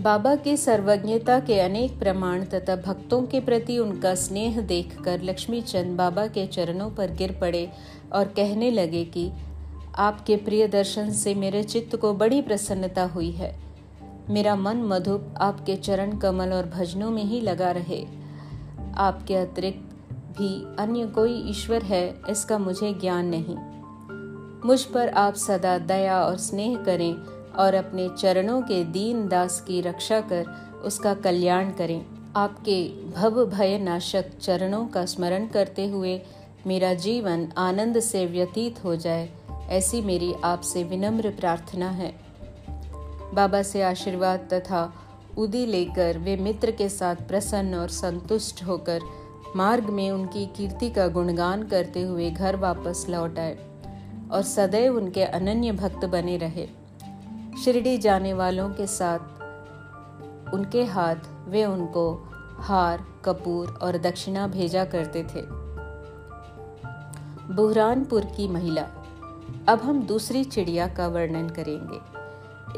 बाबा 0.00 0.34
की 0.34 0.56
सर्वज्ञता 0.56 1.40
के 1.40 1.60
अनेक 1.60 1.98
प्रमाण 1.98 2.44
तथा 2.44 2.76
भक्तों 2.76 3.22
के 3.22 3.40
प्रति 3.40 3.78
उनका 3.78 4.14
स्नेह 4.14 4.60
देखकर 4.60 5.22
लक्ष्मी 5.22 5.60
चंद 5.60 5.96
बाबा 5.96 6.26
के 6.26 6.46
चरणों 6.46 6.90
पर 6.90 7.10
गिर 7.10 7.38
पड़े 7.40 7.70
और 8.12 8.24
कहने 8.24 8.70
लगे 8.70 9.04
कि, 9.04 9.30
आपके 9.96 10.36
प्रिय 10.36 10.68
दर्शन 10.68 11.10
से 11.10 11.34
मेरे 11.34 11.62
चित्त 11.62 11.96
को 11.96 12.14
बड़ी 12.14 12.42
प्रसन्नता 12.42 13.04
हुई 13.04 13.30
है। 13.30 13.60
मेरा 14.30 14.56
मन 14.56 14.76
मधुप 14.76 15.34
आपके 15.38 15.76
चरण 15.76 16.18
कमल 16.18 16.52
और 16.52 16.66
भजनों 16.66 17.10
में 17.10 17.24
ही 17.24 17.40
लगा 17.40 17.70
रहे। 17.70 18.06
आपके 18.94 19.36
अतिरिक्त 19.36 20.04
भी 20.10 20.76
अन्य 20.78 21.06
कोई 21.06 21.50
ईश्वर 21.50 21.82
है, 21.82 22.20
इसका 22.30 22.58
मुझे 22.58 22.92
ज्ञान 22.92 23.26
नहीं। 23.26 23.56
मुझ 24.68 24.82
पर 24.82 25.08
आप 25.08 25.34
सदा 25.34 25.78
दया 25.78 26.22
और 26.22 26.36
स्नेह 26.36 26.76
करें 26.76 27.41
और 27.58 27.74
अपने 27.74 28.08
चरणों 28.18 28.60
के 28.62 28.82
दीन 28.84 29.26
दास 29.28 29.60
की 29.60 29.80
रक्षा 29.80 30.20
कर 30.20 30.44
उसका 30.84 31.14
कल्याण 31.14 31.70
करें। 31.70 32.04
आपके 32.36 32.82
भव 33.10 33.44
भय 33.46 33.78
नाशक 33.78 34.38
चरणों 34.40 34.86
का 34.86 35.04
स्मरण 35.04 35.46
करते 35.46 35.86
हुए 35.86 36.20
मेरा 36.66 36.94
जीवन 36.94 37.48
आनंद 37.58 38.00
से 38.00 38.26
व्यतीत 38.26 38.84
हो 38.84 38.96
जाए, 38.96 39.28
ऐसी 39.68 40.00
मेरी 40.00 40.32
आपसे 40.44 40.84
विनम्र 40.84 41.30
प्रार्थना 41.30 41.90
है। 41.90 42.12
बाबा 43.34 43.62
से 43.62 43.82
आशीर्वाद 43.82 44.48
तथा 44.52 44.92
उदी 45.38 45.66
लेकर 45.66 46.18
वे 46.18 46.36
मित्र 46.36 46.70
के 46.70 46.88
साथ 46.88 47.16
प्रसन्न 47.28 47.74
और 47.74 47.88
संतुष्ट 47.88 48.62
होकर 48.64 49.00
मार्ग 49.56 49.84
में 49.84 50.10
उनकी 50.10 50.46
कीर्ति 50.46 50.90
का 50.90 51.06
गुणगान 51.08 51.62
करते 51.62 52.02
हुए 52.02 52.30
घर 52.30 52.56
वापस 52.56 53.04
लौट 53.08 53.38
आए 53.38 53.56
और 54.32 54.42
सदैव 54.42 54.96
उनके 54.96 55.24
अनन्य 55.24 55.72
भक्त 55.72 56.04
बने 56.04 56.36
रहे। 56.36 56.68
शिरडी 57.58 57.98
जाने 57.98 58.32
वालों 58.32 58.70
के 58.70 58.86
साथ 58.86 59.18
उनके 60.54 60.84
हाथ 60.84 61.16
वे 61.48 61.64
उनको 61.64 62.28
हार, 62.58 63.04
कपूर 63.24 63.78
और 63.82 63.98
दक्षिणा 63.98 64.46
भेजा 64.46 64.84
करते 64.84 65.22
थे। 65.22 65.42
बुहरानपुर 67.54 68.24
की 68.24 68.48
महिला, 68.48 68.82
अब 69.68 69.80
हम 69.82 70.02
दूसरी 70.02 70.44
चिड़िया 70.44 70.86
का 70.86 71.08
वर्णन 71.08 71.48
करेंगे। 71.48 72.00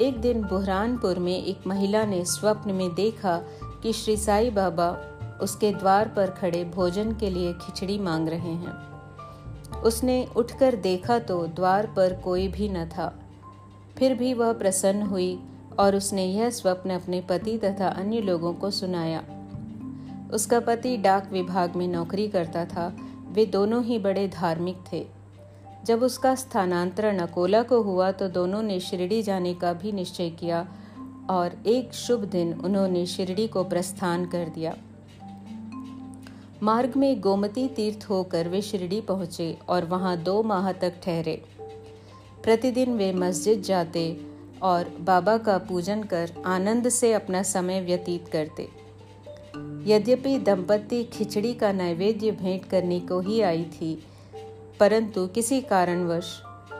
एक 0.06 0.20
दिन 0.20 0.42
बुहरानपुर 0.42 1.18
में 1.18 1.44
एक 1.44 1.66
महिला 1.66 2.04
ने 2.04 2.24
स्वप्न 2.24 2.70
में 2.70 2.94
देखा 2.94 3.36
कि 3.82 3.92
श्री 3.92 4.16
साई 4.16 4.50
बाबा 4.50 4.96
उसके 5.42 5.72
द्वार 5.72 6.08
पर 6.08 6.30
खड़े 6.30 6.64
भोजन 6.64 7.12
के 7.12 7.30
लिए 7.30 7.52
खिचड़ी 7.52 7.98
मांग 7.98 8.28
रहे 8.28 8.54
हैं। 8.54 9.82
उसने 9.82 10.28
उठकर 10.36 10.74
देखा 10.74 11.18
तो 11.18 11.46
द्वार 11.46 11.86
पर 11.86 12.20
कोई 12.24 12.48
भी 12.48 12.68
न 12.68 12.88
था। 12.88 13.14
फिर 13.98 14.14
भी 14.14 14.34
वह 14.34 14.52
प्रसन्न 14.52 15.02
हुई 15.02 15.38
और 15.78 15.96
उसने 15.96 16.24
यह 16.24 16.50
स्वप्न 16.50 16.90
अपने 16.90 17.20
पति 17.20 17.58
तथा 17.58 17.88
अन्य 17.88 18.20
लोगों 18.20 18.54
को 18.54 18.70
सुनाया। 18.70 19.24
उसका 20.32 20.60
पति 20.60 20.96
डाक 20.96 21.32
विभाग 21.32 21.76
में 21.76 21.88
नौकरी 21.88 22.28
करता 22.28 22.64
था। 22.64 22.96
वे 23.32 23.46
दोनों 23.46 23.84
ही 23.84 23.98
बड़े 23.98 24.28
धार्मिक 24.28 24.76
थे। 24.92 25.06
जब 25.84 26.02
उसका 26.02 26.34
स्थानांतरण 26.34 27.18
अकोला 27.18 27.62
को 27.62 27.82
हुआ 27.82 28.10
तो 28.12 28.28
दोनों 28.28 28.62
ने 28.62 28.80
शिरडी 28.80 29.22
जाने 29.22 29.54
का 29.54 29.72
भी 29.72 29.92
निश्चय 29.92 30.30
किया 30.30 30.68
और 31.30 31.62
एक 31.66 31.94
शुभ 31.94 32.24
दिन 32.24 32.52
उन्होंने 32.54 33.06
शिरडी 33.06 33.46
को 33.46 33.64
प्रस्थान 33.64 34.26
कर 34.26 34.48
दिया। 34.48 34.76
मार्ग 36.62 36.92
में 36.96 37.20
गोमती 37.20 37.68
तीर्थ 37.68 38.06
होकर 38.10 38.48
वे 38.48 38.62
शिरडी 38.62 39.00
पहुँचे 39.00 39.58
और 39.68 39.84
वहाँ 39.84 40.16
दो 40.16 40.42
माह 40.42 40.72
तक 40.72 40.94
ठहरे। 41.02 41.42
प्रतिदिन 42.44 42.96
वे 42.96 43.12
मस्जिद 43.12 43.62
जाते 43.62 44.04
और 44.62 44.88
बाबा 45.00 45.36
का 45.38 45.56
पूजन 45.58 46.02
कर 46.02 46.30
आनंद 46.46 46.88
से 46.88 47.12
अपना 47.12 47.42
समय 47.42 47.80
व्यतीत 47.80 48.28
करते। 48.28 48.68
यद्यपि 49.86 50.38
दंपति 50.38 51.02
खिचड़ी 51.04 51.52
का 51.54 51.72
नैवेद्य 51.72 52.30
भेंट 52.32 52.64
करने 52.64 52.98
को 53.00 53.20
ही 53.20 53.40
आई 53.40 53.64
थी, 53.72 53.94
परंतु 54.80 55.26
किसी 55.26 55.60
कारणवश 55.60 56.32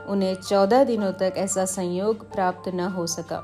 उन्हें 0.09 0.33
चौदह 0.35 0.83
दिनों 0.83 1.11
तक 1.11 1.33
ऐसा 1.37 1.65
संयोग 1.65 2.31
प्राप्त 2.33 2.69
न 2.73 2.87
हो 2.89 3.05
सका। 3.07 3.43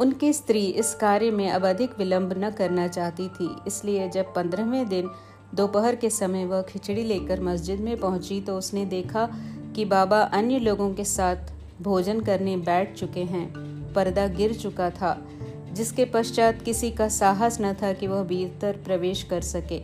उनकी 0.00 0.32
स्त्री 0.32 0.64
इस 0.66 0.94
कार्य 0.94 1.30
में 1.30 1.48
अब 1.50 1.66
अधिक 1.66 1.98
विलंब 1.98 2.32
न 2.38 2.50
करना 2.50 2.86
चाहती 2.88 3.28
थी, 3.28 3.48
इसलिए 3.66 4.08
जब 4.08 4.32
पंद्रहवें 4.34 4.88
दिन 4.88 5.10
दोपहर 5.54 5.94
के 5.94 6.10
समय 6.10 6.44
वह 6.44 6.62
खिचड़ी 6.62 7.02
लेकर 7.04 7.40
मस्जिद 7.40 7.80
में 7.80 7.96
पहुँची 8.00 8.40
तो 8.40 8.56
उसने 8.58 8.84
देखा 8.86 9.28
कि 9.76 9.84
बाबा 9.84 10.20
अन्य 10.20 10.58
लोगों 10.58 10.94
के 10.94 11.04
साथ 11.04 11.36
भोजन 11.82 12.20
करने 12.20 12.56
बैठ 12.56 12.94
चुके 12.94 13.20
हैं। 13.20 13.52
पर्दा 13.92 14.26
गिर 14.26 14.54
चुका 14.54 14.90
था, 14.90 15.26
जिसके 15.72 16.04
पश्चात 16.04 16.62
किसी 16.62 16.90
का 16.90 17.08
साहस 17.08 17.58
न 17.60 17.72
था 17.72 17.92
कि 17.92 18.06
वह 18.06 18.22
भीतर 18.22 18.72
प्रवेश 18.84 19.22
कर 19.22 19.40
सके। 19.40 19.78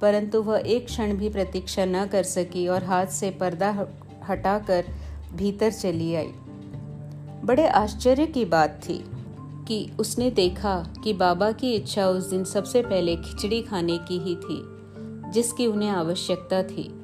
परंतु 0.00 0.42
वह 0.42 0.62
एक 0.66 0.86
क्षण 0.86 1.14
भी 1.14 1.28
प्रतीक्षा 1.28 1.84
न 1.84 2.06
कर 2.06 2.22
सकी 2.22 2.68
और 2.68 2.84
हाथ 2.84 3.06
से 3.06 3.30
पर्दा 3.30 3.86
हटाकर 4.28 4.84
भीतर 5.36 5.70
चली 5.70 6.14
आई। 6.14 6.32
बड़े 7.44 7.66
आश्चर्य 7.66 8.26
की 8.26 8.44
बात 8.44 8.80
थी 8.88 9.04
कि 9.68 9.90
उसने 9.98 10.30
देखा 10.30 10.94
कि 11.04 11.12
बाबा 11.12 11.52
की 11.52 11.72
इच्छा 11.72 12.08
उस 12.08 12.30
दिन 12.30 12.44
सबसे 12.44 12.82
पहले 12.82 13.16
खिचड़ी 13.16 13.62
खाने 13.62 13.98
की 13.98 14.18
ही 14.18 14.34
थी, 14.34 14.62
जिसकी 15.32 15.66
उन्हें 15.66 15.90
आवश्यकता 15.90 16.62
थी। 16.62 17.03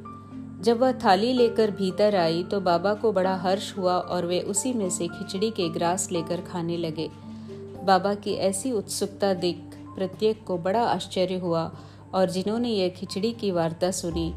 जब 0.60 0.78
वह 0.78 0.92
थाली 0.92 1.32
लेकर 1.32 1.70
भीतर 1.70 2.16
आई 2.16 2.42
तो 2.42 2.60
बाबा 2.60 2.94
को 2.94 3.12
बड़ा 3.12 3.36
हर्ष 3.36 3.78
हुआ 3.78 3.94
और 3.94 4.26
वे 4.26 4.40
उसी 4.40 4.72
में 4.72 4.90
से 4.90 5.08
खिचड़ी 5.08 5.50
के 5.50 5.68
ग्रास 5.68 6.12
लेकर 6.12 6.40
खाने 6.40 6.76
लगे। 6.76 7.10
बाबा 7.84 8.14
की 8.14 8.34
ऐसी 8.34 8.72
उत्सुकता 8.72 9.34
देख 9.34 9.56
प्रत्येक 9.94 10.44
को 10.44 10.58
बड़ा 10.58 10.82
आश्चर्य 10.82 11.38
हुआ 11.38 11.72
और 12.14 12.30
जिन्होंने 12.30 12.68
यह 12.68 12.88
खिचड़ी 12.88 13.32
की 13.32 13.50
वार्ता 13.50 13.90
सुनी, 13.90 14.34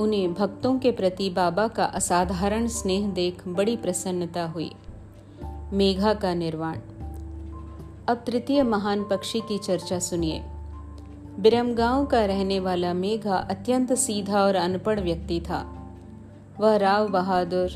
उन्हें 0.00 0.34
भक्तों 0.34 0.78
के 0.78 0.90
प्रति 0.90 1.30
बाबा 1.30 1.68
का 1.68 1.84
असाधारण 1.84 2.66
स्नेह 2.66 3.08
देख 3.08 3.48
बड़ी 3.48 3.76
प्रसन्नता 3.76 4.44
हुई। 4.46 4.72
मेघा 5.72 6.14
का 6.14 6.34
निर्वाण। 6.34 6.78
अब 8.08 8.22
तृतीय 8.26 8.62
महान 8.62 9.04
पक्षी 9.04 9.40
की 9.40 9.58
चर्चा 9.58 9.98
सुनिए। 9.98 10.42
बिरमगांव 11.38 12.06
का 12.06 12.24
रहने 12.24 12.60
वाला 12.60 12.92
मेघा 12.92 13.36
अत्यंत 13.36 13.92
सीधा 13.92 14.42
और 14.42 14.54
अनपढ़ 14.54 15.00
व्यक्ति 15.00 15.40
था। 15.40 15.88
वह 16.60 16.76
राव 16.76 17.08
बहादुर 17.08 17.70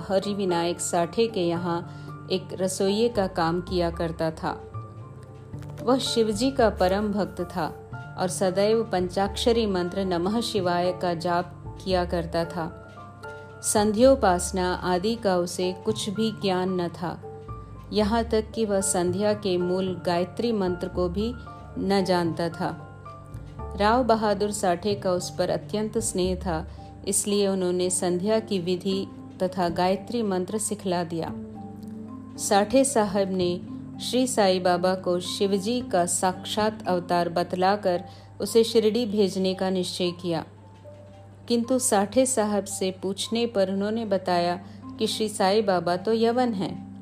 हरिविनायक 0.00 0.80
साठे 0.80 1.26
के 1.26 1.40
यहाँ 1.40 2.02
एक 2.32 2.48
रसोइये 2.52 3.08
का 3.08 3.26
काम 3.26 3.60
किया 3.60 3.90
करता 3.90 4.30
था। 4.30 4.72
वह 5.82 5.98
शिवजी 5.98 6.50
का 6.50 6.70
परम 6.70 7.12
भक्त 7.12 7.40
था 7.40 7.90
और 8.18 8.28
सदैव 8.28 8.88
पंचाक्षरी 8.92 9.66
मंत्र 9.66 10.04
नमः 10.04 10.40
शिवाय 10.40 10.92
का 10.92 11.14
जाप 11.14 11.78
किया 11.84 12.04
करता 12.04 12.44
था। 12.44 12.82
संध्योपासना 13.62 14.74
आदि 14.74 15.14
का 15.14 15.36
उसे 15.36 15.72
कुछ 15.72 16.10
भी 16.10 16.30
ज्ञान 16.30 16.80
न 16.80 16.88
था। 16.88 17.22
यहाँ 17.92 18.24
तक 18.24 18.44
कि 18.54 18.64
वह 18.64 18.80
संध्या 18.80 19.32
के 19.32 19.58
मूल 19.58 20.02
गायत्री 20.06 20.52
मंत्र 20.52 20.88
को 20.88 21.08
भी 21.08 21.34
न 21.78 22.04
जानता 22.04 22.48
था। 22.48 22.82
राव 23.80 24.04
बहादुर 24.04 24.50
साठे 24.50 24.94
का 24.94 25.10
उस 25.10 25.30
पर 25.30 25.50
अत्यंत 25.50 25.98
स्नेह 25.98 26.36
था, 26.36 26.68
इसलिए 27.08 27.48
उन्होंने 27.48 27.90
संध्या 27.90 28.40
की 28.40 28.58
विधि 28.58 29.06
तथा 29.42 29.68
गायत्री 29.68 30.22
मंत्र 30.22 30.58
सिखला 30.58 31.04
दिया। 31.04 31.32
साठे 32.38 32.84
साहब 32.84 33.28
ने 33.30 33.60
श्री 34.02 34.26
साई 34.26 34.60
बाबा 34.60 34.94
को 34.94 35.20
शिवजी 35.20 35.80
का 35.80 36.06
साक्षात 36.06 36.88
अवतार 36.88 37.28
बतलाकर 37.28 38.04
उसे 38.40 38.64
शिरडी 38.64 39.06
भेजने 39.06 39.54
का 39.54 39.70
निश्चय 39.70 40.10
किया। 40.10 40.44
किंतु 41.48 41.78
साठे 41.78 42.26
साहब 42.26 42.64
से 42.64 42.90
पूछने 42.90 43.46
पर 43.46 43.70
उन्होंने 43.70 44.04
बताया 44.04 44.60
कि 44.98 45.06
श्री 45.06 45.28
साई 45.28 45.62
बाबा 45.62 45.96
तो 45.96 46.12
यवन 46.12 46.52
हैं। 46.52 46.95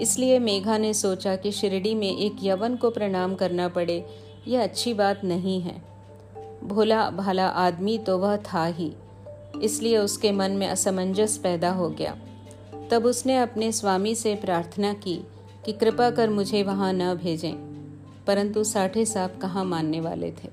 इसलिए 0.00 0.38
मेघा 0.38 0.78
ने 0.78 0.92
सोचा 0.94 1.34
कि 1.36 1.52
शिरडी 1.52 1.94
में 1.94 2.16
एक 2.16 2.36
यवन 2.42 2.76
को 2.76 2.90
प्रणाम 2.90 3.34
करना 3.34 3.68
पड़े, 3.68 4.04
यह 4.48 4.62
अच्छी 4.62 4.94
बात 4.94 5.24
नहीं 5.24 5.60
है। 5.60 5.74
भोला 6.64 7.08
भाला 7.10 7.46
आदमी 7.46 7.98
तो 7.98 8.18
वह 8.18 8.36
था 8.36 8.64
ही, 8.66 8.92
इसलिए 9.62 9.98
उसके 9.98 10.32
मन 10.32 10.50
में 10.50 10.66
असमंजस 10.68 11.36
पैदा 11.36 11.70
हो 11.70 11.88
गया। 11.90 12.16
तब 12.90 13.06
उसने 13.06 13.36
अपने 13.38 13.70
स्वामी 13.72 14.14
से 14.14 14.34
प्रार्थना 14.34 14.92
की 14.94 15.16
कि 15.64 15.72
कृपा 15.72 16.10
कर 16.10 16.30
मुझे 16.30 16.62
वहाँ 16.62 16.92
न 16.92 17.14
भेजें, 17.14 17.54
परंतु 18.26 18.64
साठे 18.64 19.04
साहब 19.04 19.38
कहाँ 19.42 19.64
मानने 19.64 20.00
वाले 20.00 20.30
थे? 20.32 20.48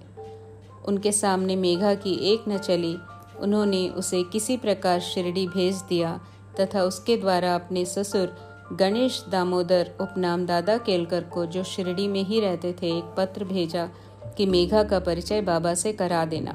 उनके 0.85 1.11
सामने 1.11 1.55
मेघा 1.55 1.93
की 1.95 2.13
एक 2.33 2.47
न 2.49 2.57
चली, 2.57 2.95
उन्होंने 3.39 3.87
उसे 3.89 4.23
किसी 4.23 4.57
प्रकार 4.57 4.99
शिरडी 4.99 5.47
भेज 5.47 5.81
दिया 5.89 6.19
तथा 6.59 6.83
उसके 6.83 7.17
द्वारा 7.17 7.53
अपने 7.55 7.85
ससुर 7.85 8.35
गणेश 8.79 9.23
दामोदर 9.31 9.89
उपनाम 10.01 10.45
दादा 10.45 10.77
केलकर 10.77 11.23
को, 11.23 11.45
जो 11.45 11.63
शिरडी 11.63 12.07
में 12.07 12.23
ही 12.23 12.39
रहते 12.39 12.71
थे, 12.73 12.97
एक 12.97 13.13
पत्र 13.17 13.43
भेजा 13.43 13.85
कि 14.37 14.45
मेघा 14.45 14.83
का 14.83 14.99
परिचय 14.99 15.41
बाबा 15.41 15.73
से 15.73 15.93
करा 15.93 16.23
देना। 16.25 16.51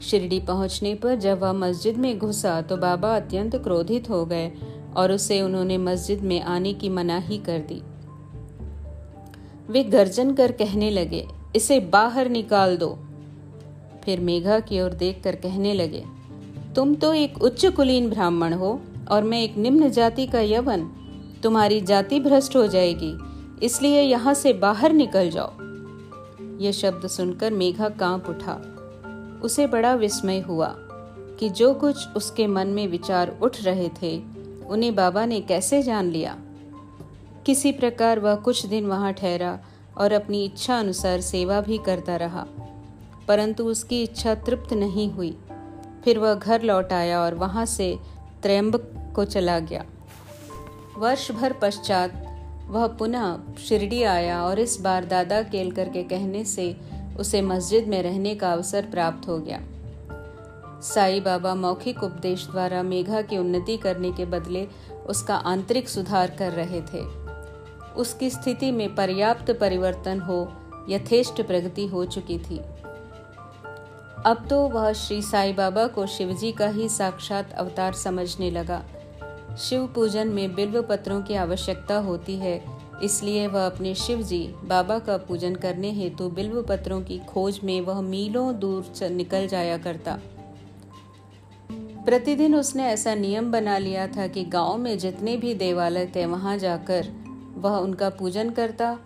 शिरडी 0.00 0.38
पहुँचने 0.40 0.94
पर 0.94 1.14
जब 1.14 1.40
वह 1.40 1.52
मस्जिद 1.52 1.96
में 1.96 2.18
घुसा 2.18 2.60
तो 2.62 2.76
बाबा 2.76 3.14
अत्यंत 3.16 3.56
क्रोधित 3.56 4.10
हो 4.10 4.24
गए 4.26 4.50
और 4.96 5.12
उसे 5.12 5.40
उन्होंने 5.42 5.78
मस्जिद 5.78 6.22
में 6.22 6.40
आने 6.40 6.72
की 6.74 6.88
मनाही 6.88 7.38
कर 7.38 7.58
दी। 7.68 7.82
वे 9.68 9.82
गर्जन 9.84 10.32
कर 10.34 10.52
कहने 10.52 10.90
लगे, 10.90 11.26
इसे 11.56 11.80
बाहर 11.80 12.28
निकाल 12.28 12.76
दो। 12.76 12.88
फिर 14.04 14.20
मेघा 14.20 14.58
की 14.60 14.80
ओर 14.80 14.94
देखकर 14.94 15.36
कहने 15.36 15.74
लगे, 15.74 16.04
तुम 16.74 16.94
तो 16.94 17.12
एक 17.14 17.42
उच्च 17.42 17.66
कुलीन 17.66 18.10
ब्राह्मण 18.10 18.52
हो 18.52 18.80
और 19.12 19.22
मैं 19.22 19.42
एक 19.42 19.56
निम्न 19.56 19.90
जाति 19.90 20.26
का 20.26 20.40
यवन, 20.40 20.84
तुम्हारी 21.42 21.80
जाति 21.80 22.20
भ्रष्ट 22.20 22.56
हो 22.56 22.66
जाएगी, 22.66 23.18
इसलिए 23.66 24.02
यहाँ 24.02 24.34
से 24.34 24.52
बाहर 24.52 24.92
निकल 24.92 25.30
जाओ। 25.30 25.50
यह 26.60 26.72
शब्द 26.72 27.06
सुनकर 27.06 27.52
मेघा 27.52 27.88
काँप 27.88 28.28
उठा। 28.28 28.68
उसे 29.42 29.66
बड़ा 29.66 29.94
विस्मय 29.94 30.40
हुआ 30.40 30.74
कि 31.38 31.48
जो 31.48 31.74
कुछ 31.74 32.08
उसके 32.16 32.46
मन 32.46 32.66
में 32.66 32.88
विचार 32.88 33.38
उठ 33.42 33.62
रहे 33.62 33.88
थे, 33.88 34.22
उन्हें 34.68 34.94
बाबा 34.94 35.26
ने 35.26 35.40
कैसे 35.40 35.82
जान 35.82 36.10
लिया? 36.10 36.38
किसी 37.46 37.72
प्रकार 37.72 38.20
वह 38.20 38.34
कुछ 38.34 38.66
दिन 38.66 38.86
वहाँ 38.86 39.12
ठहरा 39.12 39.58
और 39.98 40.12
अपनी 40.12 40.44
इच्छा 40.44 40.78
अनुसार 40.78 41.20
सेवा 41.20 41.60
भी 41.60 41.78
करता 41.78 42.16
रहा। 42.16 42.46
परंतु 43.28 43.64
उसकी 43.64 44.02
इच्छा 44.02 44.34
तृप्त 44.34 44.72
नहीं 44.72 45.10
हुई। 45.10 45.38
फिर 46.04 46.18
वह 46.18 46.34
घर 46.34 46.62
लौट 46.62 46.92
आया 46.92 47.20
और 47.20 47.34
वहाँ 47.34 47.66
से 47.66 47.98
त्रयंबक 48.42 49.12
को 49.16 49.24
चला 49.24 49.58
गया। 49.58 49.84
वर्ष 50.98 51.30
भर 51.32 51.52
पश्चात 51.52 52.28
वह 52.68 52.86
पुनः 52.86 53.38
शिरडी 53.68 54.02
आया 54.02 54.42
और 54.42 54.58
इस 54.58 54.80
बार 54.80 55.04
दादा 55.04 55.42
केलकर 55.42 55.88
के 55.88 56.02
कहने 56.02 56.44
से 56.44 56.76
उसे 57.18 57.42
मस्जिद 57.42 57.88
में 57.88 58.02
रहने 58.02 58.34
का 58.34 58.52
अवसर 58.52 58.86
प्राप्त 58.90 59.28
हो 59.28 59.38
गया। 59.38 59.60
साई 60.80 61.20
बाबा 61.20 61.54
मौखिक 61.54 62.02
उपदेश 62.02 62.46
द्वारा 62.46 62.82
मेघा 62.82 63.22
की 63.22 63.38
उन्नति 63.38 63.76
करने 63.76 64.12
के 64.12 64.24
बदले 64.24 64.68
उसका 65.06 65.36
आंतरिक 65.36 65.88
सुधार 65.88 66.30
कर 66.30 66.52
रहे 66.52 66.80
थे। 66.80 67.04
उसकी 67.96 68.30
स्थिति 68.30 68.70
में 68.70 68.94
पर्याप्त 68.94 69.50
परिवर्तन 69.60 70.20
हो, 70.20 70.52
यथेष्ट 70.88 71.42
प्रगति 71.42 71.86
हो 71.86 72.04
चुकी 72.04 72.38
थी। 72.38 72.60
अब 74.26 74.46
तो 74.50 74.56
वह 74.68 74.92
श्री 74.92 75.20
साई 75.22 75.52
बाबा 75.52 75.86
को 75.86 76.06
शिवजी 76.06 76.50
का 76.52 76.66
ही 76.66 76.88
साक्षात 76.88 77.52
अवतार 77.52 77.92
समझने 77.92 78.50
लगा। 78.50 78.82
शिव 79.60 79.86
पूजन 79.86 80.28
में 80.28 80.54
बिल्व 80.54 80.80
पत्रों 80.82 81.20
की 81.22 81.34
आवश्यकता 81.34 81.96
होती 81.98 82.36
है, 82.36 82.62
इसलिए 83.02 83.46
वह 83.46 83.66
अपने 83.66 83.94
शिव 83.94 84.22
जी 84.22 84.42
बाबा 84.64 84.98
का 84.98 85.16
पूजन 85.18 85.54
करने 85.54 85.90
हेतु 85.90 86.28
बिल्व 86.28 86.62
पत्रों 86.62 87.00
की 87.02 87.18
खोज 87.18 87.60
में 87.64 87.80
वह 87.80 88.00
मीलों 88.00 88.58
दूर 88.58 89.08
निकल 89.10 89.46
जाया 89.46 89.78
करता। 89.78 90.18
प्रतिदिन 92.04 92.54
उसने 92.54 92.84
ऐसा 92.84 93.14
नियम 93.14 93.50
बना 93.52 93.78
लिया 93.78 94.06
था 94.06 94.26
कि 94.26 94.44
गाँव 94.44 94.76
में 94.76 94.98
जितने 94.98 95.36
भी 95.36 95.54
देवालय 95.54 96.06
थे, 96.16 96.26
वहाँ 96.26 96.56
जाकर 96.58 97.08
वह 97.56 97.76
उनका 97.76 98.10
पूजन 98.10 98.50
करता 98.50 98.98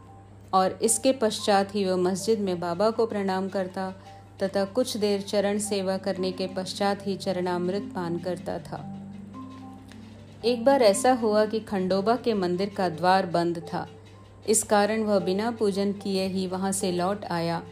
और 0.55 0.79
इसके 0.83 1.13
पश्चात 1.13 1.75
ही 1.75 1.85
वह 1.85 1.97
मस्जिद 1.97 2.41
में 2.41 2.59
बाबा 2.61 2.91
को 2.91 3.07
प्रणाम 3.07 3.49
करता 3.49 3.93
तथा 4.43 4.65
कुछ 4.65 4.97
देर 4.97 5.21
चरण 5.21 5.59
सेवा 5.59 5.97
करने 5.97 6.33
के 6.33 6.47
पश्चात 6.47 7.07
ही 7.07 7.17
चरणामृत 7.17 7.91
पान 7.95 8.19
करता 8.19 8.59
था। 8.59 8.85
एक 10.45 10.65
बार 10.65 10.83
ऐसा 10.83 11.13
हुआ 11.13 11.45
कि 11.45 11.61
खंडोबा 11.61 12.17
के 12.17 12.35
मंदिर 12.35 12.71
का 12.77 12.89
द्वार 12.89 13.27
बंद 13.27 13.59
था। 13.59 13.87
इस 14.49 14.63
कारण 14.63 15.03
वह 15.03 15.19
बिना 15.19 15.51
पूजन 15.51 15.93
किए 15.93 16.27
ही 16.27 16.47
वहाँ 16.47 16.73
से 16.73 16.93
लौट 16.93 17.25
आया 17.25 17.63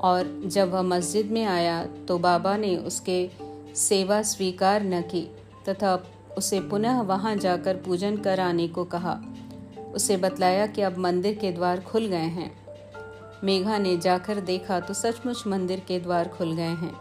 और 0.00 0.42
जब 0.46 0.70
वह 0.70 0.82
मस्जिद 0.82 1.30
में 1.30 1.44
आया 1.44 1.84
तो 2.08 2.18
बाबा 2.18 2.56
ने 2.56 2.76
उसके 2.76 3.30
सेवा 3.76 4.22
स्वीकार 4.22 4.82
न 4.82 5.00
की 5.02 5.22
तथा 5.68 5.94
उसे 6.36 6.60
पुनः 6.60 7.00
वहाँ 7.00 7.36
जाकर 7.36 7.76
पूजन 7.76 8.16
कर 8.16 8.40
आने 8.40 8.68
को 8.68 8.84
कहा। 8.84 9.20
उसे 9.94 10.16
बतलाया 10.16 10.66
कि 10.66 10.82
अब 10.82 10.98
मंदिर 10.98 11.34
के 11.34 11.52
द्वार 11.52 11.80
खुल 11.80 12.06
गए 12.06 12.28
हैं। 12.32 12.67
मेघा 13.44 13.78
ने 13.78 13.96
जाकर 13.96 14.40
देखा 14.40 14.80
तो 14.80 14.94
सचमुच 14.94 15.46
मंदिर 15.46 15.80
के 15.80 16.00
द्वार 16.00 16.28
खुल 16.28 16.52
गए 16.52 16.74
हैं। 16.76 16.96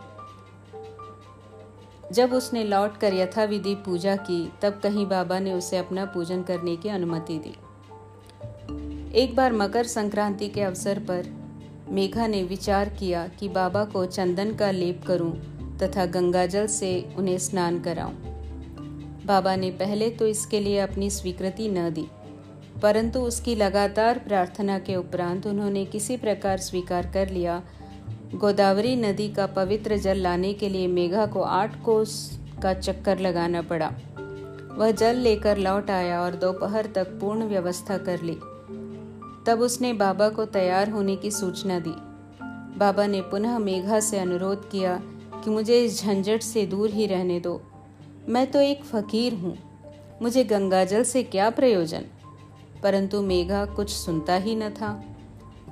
जब 2.12 2.34
उसने 2.34 2.64
लौट 2.64 2.98
कर 2.98 3.14
यथाविधि 3.14 3.76
पूजा 3.76 4.16
की, 4.16 4.54
तब 4.62 4.80
कहीं 4.84 5.06
बाबा 5.06 5.40
ने 5.40 5.54
उसे 5.54 5.78
अपना 5.78 6.06
पूजन 6.06 6.44
करने 6.44 6.76
की 6.76 6.90
अनुमति 6.90 7.40
दी। 7.40 7.56
एक 9.14 9.36
बार 9.36 9.54
मकर 9.54 9.84
संक्रांति 9.84 10.50
के 10.50 10.62
अवसर 10.62 11.00
पर 11.00 11.26
मेघा 11.90 12.28
ने 12.28 12.44
विचार 12.44 12.90
किया 12.90 13.28
कि 13.28 13.50
बाबा 13.50 13.86
को 13.86 14.06
चंदन 14.06 14.56
का 14.56 14.72
लेप 14.72 15.04
करूँ 15.08 15.32
तथा 15.78 16.06
गंगाजल 16.06 16.68
से 16.68 17.14
उन्हें 17.18 17.38
स्नान 17.38 17.80
कराऊं। 17.80 18.14
बाबा 19.26 19.56
ने 19.56 19.72
पहले 19.72 20.10
तो 20.10 20.28
इसके 20.28 20.60
लिए 20.60 20.80
अपनी 20.80 21.10
स्वीकृति 21.10 21.70
न 21.70 21.90
दी। 21.90 22.08
परंतु 22.84 23.20
उसकी 23.20 23.56
लगातार 23.56 24.20
प्रार्थना 24.20 24.80
के 24.80 24.96
उपरांत 24.96 25.48
उन्होंने 25.48 25.86
किसी 25.86 26.18
प्रकार 26.18 26.58
स्वीकार 26.58 27.12
कर 27.14 27.30
लिया। 27.30 27.64
गोदावरी 28.36 28.96
नदी 28.96 29.30
का 29.30 29.46
पवित्र 29.46 29.98
जल 29.98 30.18
लाने 30.18 30.54
के 30.54 30.70
लिए 30.70 30.88
मेघा 30.88 31.26
को 31.26 31.42
आठ 31.42 31.84
कोस 31.84 32.40
का 32.64 32.74
चक्कर 32.74 33.20
लगाना 33.20 33.62
पड़ा। 33.62 33.94
वह 34.78 34.92
जल 34.92 35.16
लेकर 35.16 35.58
लौट 35.58 35.90
आया 35.90 36.22
और 36.22 36.36
दोपहर 36.36 36.86
तक 36.86 37.08
पूर्ण 37.08 37.44
व्यवस्था 37.44 37.98
कर 37.98 38.22
ली। 38.22 38.38
तब 39.46 39.60
उसने 39.62 39.94
बाबा 39.94 40.30
को 40.30 40.46
तैयार 40.46 40.90
होने 40.90 41.16
की 41.16 41.32
सूचना 41.32 41.80
दी। 41.80 41.94
बाबा 42.80 43.08
ने 43.08 43.22
पुनः 43.22 43.58
मेघा 43.60 44.00
से 44.00 44.20
अनुरोध 44.20 44.70
किया 44.70 45.02
कि 45.44 45.50
मुझे 45.50 45.86
इस 45.86 46.04
झंझट 46.04 46.42
से 46.42 46.66
दूर 46.66 46.90
ही 46.90 47.06
रहने 47.06 47.40
दो। 47.40 47.62
मैं 48.30 48.52
तो 48.52 48.60
एक 48.60 48.84
फकीर 48.84 49.34
हूँ। 49.34 49.58
मुझे 50.22 50.44
गंगाजल 50.44 51.04
से 51.04 51.24
क्या 51.24 51.50
प्रयोजन? 51.50 52.06
परंतु 52.84 53.22
मेघा 53.22 53.66
कुछ 53.66 53.90
सुनता 53.90 54.36
ही 54.36 54.56
न 54.56 54.70
था। 54.70 55.04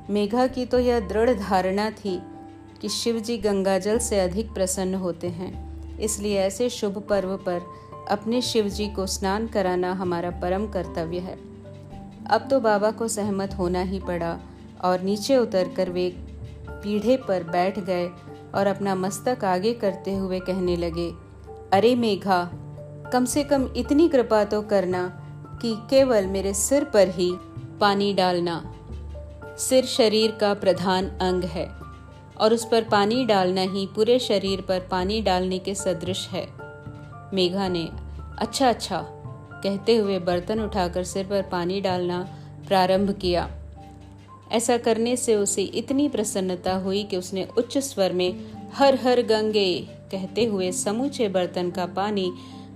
मेघा 0.09 0.47
की 0.47 0.65
तो 0.65 0.79
यह 0.79 0.99
दृढ़ 0.99 1.29
धारणा 1.29 1.89
थी 1.89 2.21
कि 2.81 2.89
शिव 2.89 3.19
जी 3.19 3.37
गंगाजल 3.37 3.99
से 3.99 4.19
अधिक 4.19 4.53
प्रसन्न 4.53 4.95
होते 4.95 5.27
हैं। 5.27 5.99
इसलिए 5.99 6.39
ऐसे 6.39 6.69
शुभ 6.69 6.97
पर्व 7.09 7.35
पर 7.37 7.61
अपने 8.09 8.41
शिव 8.41 8.67
जी 8.67 8.87
को 8.87 9.05
स्नान 9.05 9.47
कराना 9.47 9.93
हमारा 9.93 10.29
परम 10.31 10.67
कर्तव्य 10.67 11.19
है। 11.19 11.37
अब 12.29 12.47
तो 12.49 12.59
बाबा 12.59 12.91
को 12.91 13.07
सहमत 13.07 13.53
होना 13.53 13.81
ही 13.81 13.99
पड़ा 13.99 14.37
और 14.83 15.01
नीचे 15.01 15.37
उतरकर 15.37 15.89
वे 15.89 16.09
पीढ़े 16.69 17.17
पर 17.17 17.43
बैठ 17.43 17.79
गए 17.79 18.07
और 18.55 18.67
अपना 18.67 18.95
मस्तक 18.95 19.43
आगे 19.45 19.73
करते 19.73 20.15
हुए 20.15 20.39
कहने 20.39 20.75
लगे, 20.75 21.09
अरे 21.73 21.95
मेघा, 21.95 22.49
कम 23.13 23.25
से 23.25 23.43
कम 23.43 23.69
इतनी 23.77 24.07
कृपा 24.09 24.43
तो 24.43 24.61
करना 24.61 25.24
कि 25.61 25.75
केवल 25.89 26.25
मेरे 26.25 26.53
सिर 26.53 26.83
पर 26.83 27.09
ही 27.09 27.31
पानी 27.81 28.13
डालना 28.13 28.61
सिर 29.59 29.85
शरीर 29.85 30.31
का 30.31 30.53
प्रधान 30.53 31.07
अंग 31.07 31.43
है 31.43 31.67
और 32.37 32.53
उस 32.53 32.65
पर 32.65 32.83
पानी 32.83 33.25
डालना 33.25 33.61
ही 33.61 33.85
पूरे 33.85 34.19
शरीर 34.19 34.61
पर 34.61 34.79
पानी 34.79 35.21
डालने 35.21 35.59
के 35.59 35.75
सदृश 35.75 36.27
है। 36.27 36.47
मेघा 37.33 37.67
ने 37.67 37.89
अच्छा 38.39 38.69
अच्छा 38.69 39.05
कहते 39.63 39.95
हुए 39.95 40.19
बर्तन 40.19 40.59
उठाकर 40.59 41.03
सिर 41.03 41.25
पर 41.25 41.41
पानी 41.41 41.81
डालना 41.81 42.19
प्रारंभ 42.67 43.11
किया। 43.11 43.49
ऐसा 44.51 44.77
करने 44.77 45.15
से 45.15 45.35
उसे 45.35 45.63
इतनी 45.63 46.07
प्रसन्नता 46.09 46.73
हुई 46.73 47.03
कि 47.03 47.17
उसने 47.17 47.47
उच्च 47.57 47.77
स्वर 47.77 48.13
में, 48.13 48.51
हर 48.73 48.95
हर 48.95 49.21
गंगे 49.21 49.79
कहते 50.11 50.45
हुए 50.45 50.71
समूचे 50.71 51.27
बर्तन 51.27 51.71
का 51.71 51.85
पानी 51.85 52.31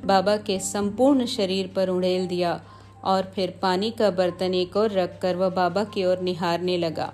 बाबा 0.06 0.38
के 0.38 0.60
संपूर्ण 0.60 1.26
शरीर 1.26 1.72
पर 1.76 1.90
उड़ेल 1.90 2.28
दिया 2.28 2.62
और 3.04 3.24
फिर 3.24 3.60
पानी 3.62 3.92
का 3.92 4.12
बर्तन 4.12 4.54
एक 4.54 4.78
और 4.78 4.92
रखकर 4.92 5.36
वह 5.36 5.50
बाबा 5.50 5.84
की 5.84 6.06
ओर 6.06 6.20
निहारने 6.20 6.78
लगा। 6.78 7.14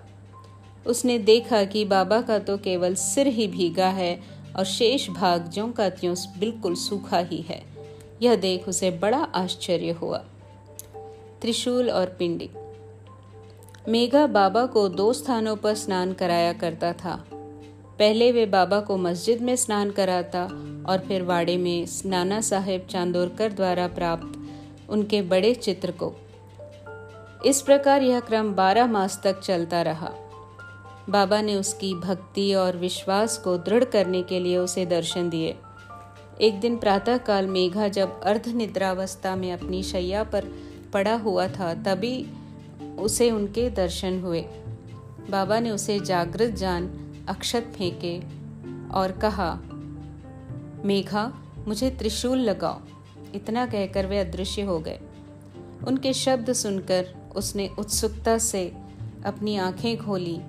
उसने 0.88 1.20
देखा 1.20 1.64
कि 1.64 1.86
बाबा 1.86 2.22
का 2.22 2.40
तो 2.40 2.58
केवल 2.58 2.96
सिर 2.96 3.28
ही 3.28 3.48
भीगा 3.48 3.88
है 3.88 4.20
और 4.56 4.66
शेष 4.66 5.10
भाग 5.10 5.52
ज्यों 5.54 5.72
का 5.72 5.90
त्यों 5.90 6.16
बिल्कुल 6.40 6.76
सूखा 6.76 7.18
ही 7.18 7.42
है। 7.42 7.64
यह 8.22 8.36
देख 8.36 8.70
उसे 8.70 8.92
बड़ा 8.92 9.18
आश्चर्य 9.18 9.92
हुआ। 9.92 10.18
त्रिशूल 11.42 11.90
और 11.90 12.06
पिंडी। 12.06 12.50
मेघा 13.88 14.28
बाबा 14.28 14.66
को 14.66 14.90
दो 14.90 15.14
स्थानों 15.14 15.56
पर 15.56 15.74
स्नान 15.74 16.14
कराया 16.14 16.54
करता 16.54 16.94
था। 16.94 17.26
पहले 18.00 18.32
वे 18.32 18.46
बाबा 18.46 18.80
को 18.80 18.98
मस्जिद 18.98 19.42
में 19.42 19.56
स्नान 19.56 19.92
कराता 19.92 20.44
और 20.90 21.06
फिर 21.08 21.24
वाड़े 21.24 21.58
में 21.58 21.88
नाना 22.06 22.42
साहेब 22.42 22.88
चांदोरकर 22.90 23.52
द्वारा 23.52 23.88
प्राप्त 23.88 24.40
उनके 24.90 25.22
बड़े 25.22 25.56
चित्र 25.56 25.92
को। 25.92 26.14
इस 27.46 27.62
प्रकार 27.62 28.02
यह 28.02 28.20
क्रम 28.20 28.54
बारह 28.54 28.88
मास 28.88 29.22
तक 29.24 29.40
चलता 29.40 29.82
रहा। 29.82 30.12
बाबा 31.10 31.42
ने 31.42 31.56
उसकी 31.56 31.94
भक्ति 31.94 32.54
और 32.54 32.78
विश्वास 32.78 33.38
को 33.38 33.58
दृढ़ 33.58 33.84
करने 33.84 34.24
के 34.24 34.40
लिए 34.40 34.58
उसे 34.58 34.86
दर्शन 34.86 35.30
दिए। 35.30 35.56
एक 36.42 36.60
दिन 36.60 36.78
प्रातःकाल 36.78 37.48
मेघा 37.48 37.88
जब 37.88 38.22
अर्ध 38.22 38.48
निद्रावस्था 38.48 39.36
में 39.36 39.52
अपनी 39.54 39.84
शैया 39.84 40.24
पर 40.24 40.46
पड़ा 40.94 41.16
हुआ 41.16 41.48
था, 41.48 41.74
तभी 41.74 42.28
उसे 43.00 43.32
उनके 43.32 43.70
दर्शन 43.70 44.20
हुए। 44.20 44.42
बाबा 45.30 45.60
ने 45.60 45.72
उसे 45.72 46.00
जागृत 46.00 46.52
जान 46.52 47.02
अक्षत 47.30 47.74
फेंके 47.76 48.20
और 48.94 49.12
कहा, 49.12 49.60
मेघा, 50.86 51.34
मुझे 51.68 51.90
त्रिशूल 51.90 52.38
लगाओ। 52.38 52.80
इतना 53.36 53.66
कहकर 53.66 54.06
वे 54.06 54.20
अदृश्य 54.20 54.62
हो 54.62 54.80
गए। 54.80 55.00
उनके 55.88 56.14
शब्द 56.14 56.54
सुनकर 56.54 57.08
उसने 57.36 57.70
उत्सुकता 57.80 58.38
से 58.38 58.74
अपनी 59.26 59.58
आँखें 59.58 59.98
खोली, 59.98 60.40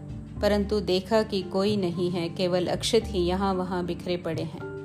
परंतु 0.42 0.80
देखा 0.80 1.22
कि 1.22 1.42
कोई 1.42 1.76
नहीं 1.76 2.10
है, 2.10 2.28
केवल 2.28 2.66
अक्षत 2.66 3.02
ही 3.04 3.18
यहाँ 3.18 3.54
वहाँ 3.54 3.86
बिखरे 3.86 4.16
पड़े 4.16 4.42
हैं। 4.42 4.76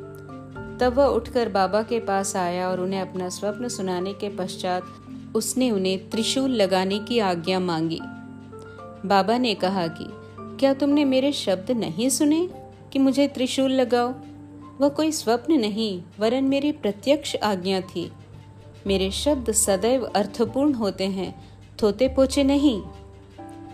तब 0.81 0.93
वह 0.93 1.05
उठकर 1.05 1.49
बाबा 1.49 1.83
के 1.83 1.99
पास 1.99 2.35
आया 2.35 2.69
और 2.69 2.79
उन्हें 2.79 3.01
अपना 3.01 3.29
स्वप्न 3.29 3.67
सुनाने 3.67 4.13
के 4.13 4.29
पश्चात 4.29 4.83
उसने 5.35 5.71
उन्हें 5.71 6.09
त्रिशूल 6.09 6.51
लगाने 6.51 6.99
की 6.99 7.19
आज्ञा 7.19 7.59
मांगी। 7.59 7.99
बाबा 9.05 9.37
ने 9.37 9.53
कहा 9.55 9.87
कि 9.87 10.05
क्या 10.61 10.73
तुमने 10.73 11.03
मेरे 11.05 11.31
शब्द 11.31 11.71
नहीं 11.71 12.07
सुने 12.09 12.47
कि 12.93 12.99
मुझे 12.99 13.27
त्रिशूल 13.27 13.71
लगाओ? 13.71 14.09
वह 14.79 14.89
कोई 14.89 15.11
स्वप्न 15.11 15.53
नहीं, 15.53 16.01
वरन 16.19 16.43
मेरी 16.43 16.71
प्रत्यक्ष 16.71 17.35
आज्ञा 17.35 17.79
थी। 17.81 18.11
मेरे 18.87 19.09
शब्द 19.11 19.51
सदैव 19.51 20.03
अर्थपूर्ण 20.05 20.73
होते 20.73 21.05
हैं, 21.07 21.33
थोते 21.81 22.07
पोचे 22.07 22.43
नहीं। 22.43 22.81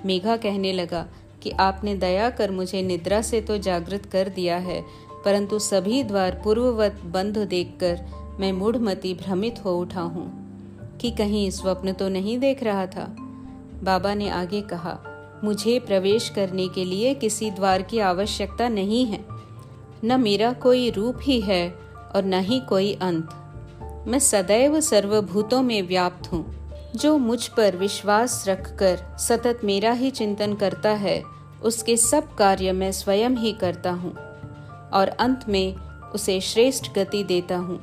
मेघा 0.06 0.38
कहने 0.38 0.72
लगा 0.74 1.06
कि 1.44 1.52
आपने 1.60 1.96
दया 1.96 2.30
कर 2.30 2.52
मुझे 2.52 2.82
निद्रा 2.82 3.22
से 3.22 3.42
तो 3.42 3.58
जागृत 3.58 4.06
कर 4.06 4.30
दिया 4.30 4.58
है, 4.58 4.82
परंतु 5.26 5.60
सभी 5.60 6.04
द्वार 6.04 6.42
पूर्ववत 6.44 7.02
बंद 7.06 7.38
देखकर 7.40 8.06
मैं 8.40 8.52
मूढ़मती 8.54 9.14
भ्रमित 9.16 9.64
हो 9.66 9.78
उठा 9.80 10.02
हूँ, 10.02 10.28
कि 11.02 11.12
कहीं 11.12 11.50
स्वप्न 11.52 11.94
तो 11.94 12.10
नहीं 12.10 12.40
देख 12.40 12.64
रहा 12.64 12.88
था। 12.88 13.06
बाबा 13.84 14.14
ने 14.14 14.30
आगे 14.30 14.62
कहा 14.62 14.98
मुझे 15.44 15.80
प्रवेश 15.80 16.30
करने 16.30 16.68
के 16.68 16.86
लिए 16.86 17.14
किसी 17.14 17.52
द्वार 17.52 17.82
की 17.82 18.00
आवश्यकता 18.00 18.68
नहीं 18.70 19.06
है। 19.06 19.26
न 20.04 20.20
मेरा 20.22 20.54
कोई 20.54 20.90
रूप 20.90 21.20
ही 21.22 21.40
है 21.42 21.70
और 22.16 22.26
न 22.26 22.34
ही 22.34 22.60
कोई 22.60 22.94
अंत। 22.94 23.30
मैं 24.08 24.20
सदैव 24.20 24.80
सर्वभूतों 24.82 25.62
में 25.62 25.82
व्याप्त 25.88 26.32
हूँ, 26.32 26.46
जो 26.96 27.18
मुझ 27.18 27.48
पर 27.48 27.76
विश्वास 27.76 28.44
रखकर 28.48 29.18
सतत 29.20 29.60
मेरा 29.64 29.92
ही 29.92 30.12
चिंतन 30.12 30.54
करता 30.54 30.90
है, 30.90 31.22
उसके 31.64 31.98
सब 31.98 32.36
कार्य 32.36 32.72
मैं 32.72 32.92
स्वयं 32.92 33.30
ही 33.30 33.52
करता 33.54 33.92
हूँ 33.92 34.16
और 34.94 35.08
अंत 35.20 35.46
में 35.50 35.76
उसे 36.14 36.40
श्रेष्ठ 36.42 36.94
गति 36.96 37.24
देता 37.24 37.58
हूँ। 37.58 37.80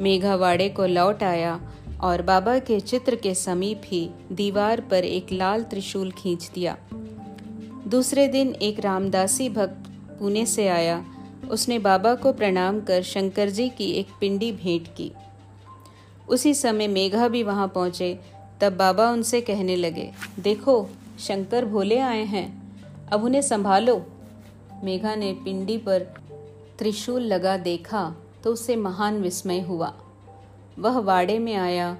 मेघावाड़े 0.00 0.68
को 0.68 0.86
लौट 0.86 1.22
आया 1.22 1.60
और 2.04 2.22
बाबा 2.22 2.58
के 2.58 2.80
चित्र 2.80 3.16
के 3.16 3.34
समीप 3.34 3.82
ही 3.84 4.10
दीवार 4.32 4.80
पर 4.80 5.04
एक 5.04 5.26
लाल 5.32 5.62
त्रिशूल 5.62 6.10
खींच 6.10 6.50
दिया। 6.54 6.76
दूसरे 7.88 8.28
दिन 8.28 8.54
एक 8.54 8.80
रामदासी 8.80 9.48
भक्त 9.48 9.90
पुणे 10.18 10.46
से 10.46 10.68
आया। 10.68 11.04
उसने 11.50 11.78
बाबा 11.78 12.14
को 12.14 12.32
प्रणाम 12.32 12.80
कर 12.80 13.02
शंकर 13.02 13.48
जी 13.48 13.68
की 13.68 13.90
एक 13.90 14.06
पिंडी 14.20 14.52
भेंट 14.52 14.88
की। 14.96 15.12
उसी 16.28 16.54
समय 16.54 16.88
मेघा 16.88 17.28
भी 17.28 17.42
वहाँ 17.42 17.68
पहुँचे। 17.68 18.20
तब 18.60 18.76
बाबा 18.76 19.10
उनसे 19.10 19.40
कहने 19.40 19.76
लगे, 19.76 20.10
देखो, 20.40 20.88
शंकर 21.20 21.64
भोले 21.64 21.98
आए 21.98 22.24
हैं। 22.24 22.62
अब 23.12 23.24
उन्हें 23.24 23.42
संभालो। 23.42 24.06
मेघा 24.84 25.14
ने 25.14 25.32
पिंडी 25.32 25.78
पर 25.78 26.00
त्रिशूल 26.78 27.22
लगा 27.22 27.56
देखा 27.56 28.14
तो 28.44 28.52
उसे 28.52 28.76
महान 28.76 29.22
विस्मय 29.22 29.60
हुआ। 29.60 29.94
वह 30.78 30.98
वाड़े 30.98 31.38
में 31.38 31.54
आया। 31.54 31.96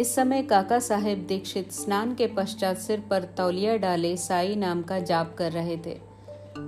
इस 0.00 0.14
समय 0.14 0.42
काका 0.42 0.78
साहेब 0.78 1.26
दीक्षित 1.26 1.72
स्नान 1.72 2.14
के 2.14 2.26
पश्चात 2.26 2.78
सिर 2.78 3.02
पर 3.10 3.22
तौलिया 3.22 3.76
डाले 3.76 4.16
साई 4.16 4.54
नाम 4.54 4.82
का 4.82 4.98
जाप 4.98 5.34
कर 5.38 5.52
रहे 5.52 5.76
थे। 5.76 5.94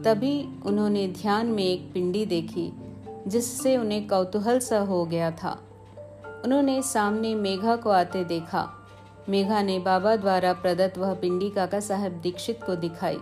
तभी 0.05 0.49
उन्होंने 0.67 1.09
ध्यान 1.09 1.47
में 1.47 1.65
एक 1.65 1.93
पिंडी 1.93 2.27
देखी, 2.27 2.73
जिससे 3.27 3.77
उन्हें 3.77 4.09
कौतूहल 4.09 4.59
सा 4.59 4.79
हो 4.79 5.05
गया 5.05 5.31
था। 5.31 5.63
उन्होंने 6.45 6.83
सामने 6.83 7.35
मेघा 7.35 7.77
को 7.77 7.91
आते 7.91 8.25
देखा। 8.25 8.69
मेघा 9.29 9.63
ने 9.63 9.79
बाबा 9.79 10.17
द्वारा 10.17 10.53
प्रदत्त 10.53 10.99
वह 10.99 11.15
पिंडी 11.15 11.51
काका 11.51 11.81
साहब 11.81 12.13
दीक्षित 12.13 12.63
को 12.63 12.75
दिखाई। 12.75 13.17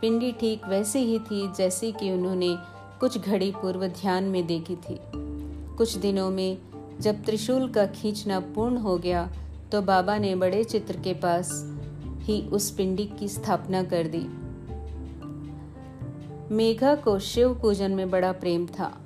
पिंडी 0.00 0.32
ठीक 0.32 0.66
वैसी 0.68 0.98
ही 0.98 1.18
थी, 1.18 1.52
जैसी 1.52 1.92
कि 1.92 2.10
उन्होंने 2.10 2.56
कुछ 3.00 3.18
घड़ी 3.18 3.50
पूर्व 3.50 3.86
ध्यान 3.86 4.24
में 4.24 4.46
देखी 4.46 4.76
थी। 4.76 4.98
कुछ 5.76 5.96
दिनों 5.96 6.30
में 6.30 6.58
जब 7.00 7.24
त्रिशूल 7.24 7.68
का 7.68 7.86
खींचना 7.86 8.40
पूर्ण 8.40 8.76
हो 8.76 8.98
गया 8.98 9.28
तो 9.72 9.82
बाबा 9.82 10.18
ने 10.18 10.34
बड़े 10.34 10.64
चित्र 10.64 10.96
के 10.96 11.14
पास 11.14 11.50
ही 12.20 12.42
उस 12.42 12.70
पिंडी 12.70 13.04
की 13.04 13.28
स्थापना 13.28 13.82
कर 13.82 14.06
दी। 14.06 14.26
मेघा 16.54 16.94
को 16.94 17.18
शिव 17.18 17.54
पूजन 17.54 17.90
में 17.90 18.10
बड़ा 18.10 18.32
प्रेम 18.32 18.66
था। 18.66 18.98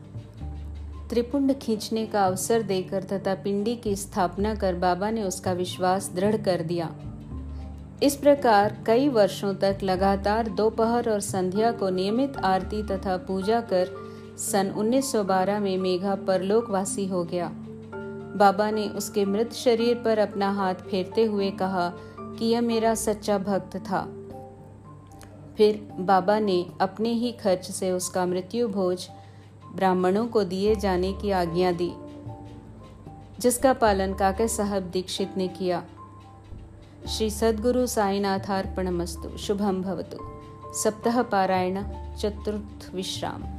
त्रिपुंड 1.11 1.53
खींचने 1.53 2.07
का 2.07 2.25
अवसर 2.27 2.63
देकर 2.63 3.03
तथा 3.03 3.35
पिंडी 3.35 3.77
की 3.77 3.97
स्थापना 3.97 4.55
कर 4.55 4.75
बाबा 4.75 5.11
ने 5.11 5.23
उसका 5.23 5.53
विश्वास 5.53 6.11
दृढ़ 6.15 6.37
कर 6.37 6.63
दिया। 6.63 6.95
इस 8.03 8.17
प्रकार 8.17 8.83
कई 8.87 9.09
वर्षों 9.09 9.55
तक 9.55 9.79
लगातार 9.83 10.49
दोपहर 10.49 11.09
और 11.11 11.21
संध्या 11.21 11.73
को 11.73 11.91
नियमित 11.91 12.37
आरती 12.37 12.83
तथा 12.83 13.17
पूजा 13.17 13.61
कर 13.61 13.89
सन 14.39 14.71
1912 14.77 15.61
में 15.61 15.79
मेघा 15.79 16.15
परलोकवासी 16.15 17.07
हो 17.07 17.25
गया। 17.25 17.53
बाबा 18.37 18.71
ने 18.71 18.89
उसके 18.89 19.25
मृत 19.25 19.53
शरीर 19.53 20.03
पर 20.05 20.19
अपना 20.19 20.51
हाथ 20.51 20.75
फेरते 20.75 21.25
हुए 21.25 21.51
कहा 21.51 21.93
कि 22.21 22.45
यह 22.45 22.61
मेरा 22.61 22.95
सच्चा 22.95 23.39
भक्त 23.39 23.77
था। 23.77 24.03
फिर 25.57 25.89
बाबा 25.99 26.39
ने 26.39 26.67
अपने 26.81 27.09
ही 27.09 27.33
खर्च 27.33 27.71
से 27.71 27.91
उसका 27.91 28.27
मृत्यु 28.27 28.69
भोज 28.69 29.09
ब्राह्मणों 29.75 30.27
को 30.27 30.45
दिए 30.45 30.75
जाने 30.75 31.13
की 31.13 31.31
आज्ञा 31.31 31.73
दी, 31.73 31.93
जिसका 33.41 33.73
पालन 33.73 34.15
काके 34.15 34.49
साहब 34.49 34.83
दीक्षित 34.83 35.37
ने 35.37 35.49
किया। 35.49 35.83
श्री 37.09 37.31
सद्गुरु 37.31 37.87
साईनाथार्पणमस्तु 37.87 39.37
शुभम 39.39 39.83
भवतु। 39.83 40.19
सप्ताह 40.75 41.23
पारायण, 41.23 41.83
चतुर्थ 42.17 42.95
विश्राम। 42.95 43.56